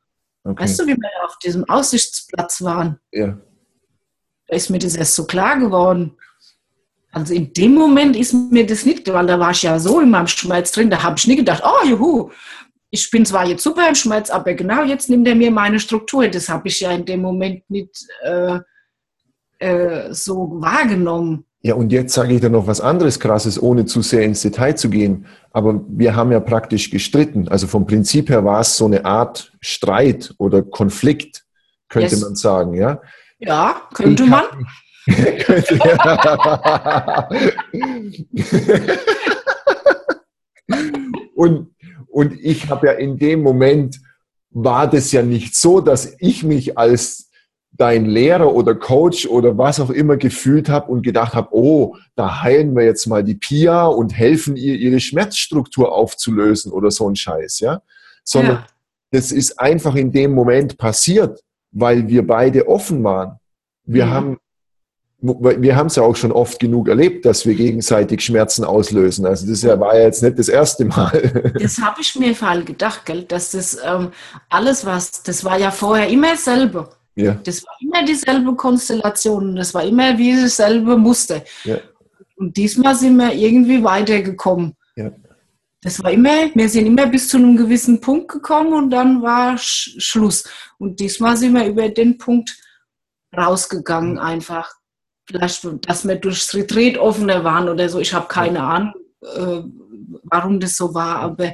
[0.46, 0.64] Okay.
[0.64, 3.00] Weißt du, wie wir auf diesem Aussichtsplatz waren?
[3.12, 3.38] Ja.
[4.48, 6.18] Da ist mir das erst so klar geworden.
[7.12, 10.10] Also in dem Moment ist mir das nicht, weil da war ich ja so in
[10.10, 12.32] meinem Schmerz drin, da habe ich nie gedacht, oh juhu,
[12.92, 16.28] ich bin zwar jetzt super im Schmerz, aber genau jetzt nimmt er mir meine Struktur.
[16.28, 18.60] Das habe ich ja in dem Moment nicht äh,
[19.60, 21.46] äh, so wahrgenommen.
[21.62, 24.76] Ja, und jetzt sage ich dir noch was anderes Krasses, ohne zu sehr ins Detail
[24.76, 25.26] zu gehen.
[25.52, 27.50] Aber wir haben ja praktisch gestritten.
[27.50, 31.44] Also vom Prinzip her war es so eine Art Streit oder Konflikt,
[31.90, 32.22] könnte yes.
[32.22, 33.02] man sagen, ja?
[33.40, 34.46] Ja, könnte ich man.
[41.36, 41.68] und
[42.20, 44.00] und ich habe ja in dem Moment,
[44.52, 47.30] war das ja nicht so, dass ich mich als
[47.72, 52.42] dein Lehrer oder Coach oder was auch immer gefühlt habe und gedacht habe, oh, da
[52.42, 57.16] heilen wir jetzt mal die Pia und helfen ihr, ihre Schmerzstruktur aufzulösen oder so ein
[57.16, 57.82] Scheiß, ja.
[58.24, 58.68] Sondern ja.
[59.12, 61.40] das ist einfach in dem Moment passiert.
[61.72, 63.38] weil wir beide offen waren.
[63.86, 64.10] Wir Mhm.
[64.10, 64.38] haben
[65.22, 69.26] wir haben es ja auch schon oft genug erlebt, dass wir gegenseitig Schmerzen auslösen.
[69.26, 71.54] Also das war ja jetzt nicht das erste Mal.
[71.60, 74.12] Das habe ich mir vor allem gedacht, gell, dass das ähm,
[74.50, 76.90] alles was, das war ja vorher immer dasselbe.
[77.16, 81.44] ja, Das war immer dieselbe Konstellation, das war immer wie dasselbe Muster.
[81.66, 81.78] ja,
[82.38, 84.76] Und diesmal sind wir irgendwie weitergekommen.
[84.96, 85.12] ja.
[85.82, 89.58] Das war immer, wir sind immer bis zu einem gewissen Punkt gekommen und dann war
[89.58, 90.44] Sch Schluss.
[90.78, 92.58] Und diesmal sind wir über den Punkt
[93.36, 94.74] rausgegangen einfach.
[95.30, 98.00] Vielleicht, dass wir durchs Retreat offener waren oder so.
[98.00, 99.62] Ich habe keine Ahnung, äh,
[100.24, 101.54] warum das so war, aber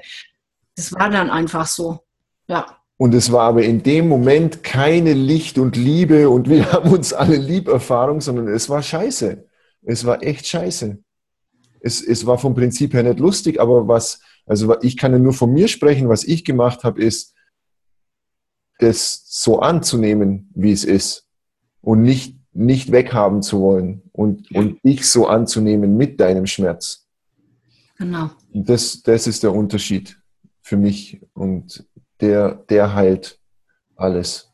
[0.78, 2.00] das war dann einfach so.
[2.48, 2.66] Ja.
[2.96, 7.12] Und es war aber in dem Moment keine Licht und Liebe und wir haben uns
[7.12, 9.46] alle lieb Erfahrung, sondern es war scheiße.
[9.84, 10.98] Es war echt scheiße.
[11.82, 15.34] Es, es war vom Prinzip her nicht lustig, aber was, also ich kann ja nur
[15.34, 17.36] von mir sprechen, was ich gemacht habe, ist,
[18.80, 21.28] das so anzunehmen, wie es ist
[21.82, 27.06] und nicht, nicht weghaben zu wollen und, und dich so anzunehmen mit deinem Schmerz.
[27.98, 28.32] Genau.
[28.54, 30.18] Das, das ist der Unterschied
[30.62, 31.86] für mich und
[32.22, 33.40] der, der heilt
[33.96, 34.52] alles.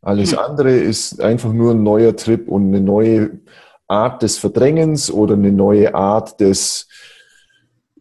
[0.00, 0.38] Alles Hm.
[0.38, 3.40] andere ist einfach nur ein neuer Trip und eine neue
[3.86, 6.88] Art des Verdrängens oder eine neue Art des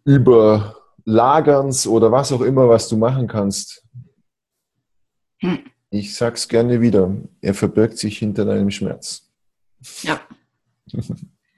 [0.05, 3.83] Überlagerns oder was auch immer, was du machen kannst.
[5.39, 5.59] Hm.
[5.95, 9.29] Ich sag's gerne wieder, er verbirgt sich hinter deinem Schmerz.
[10.01, 10.19] Ja.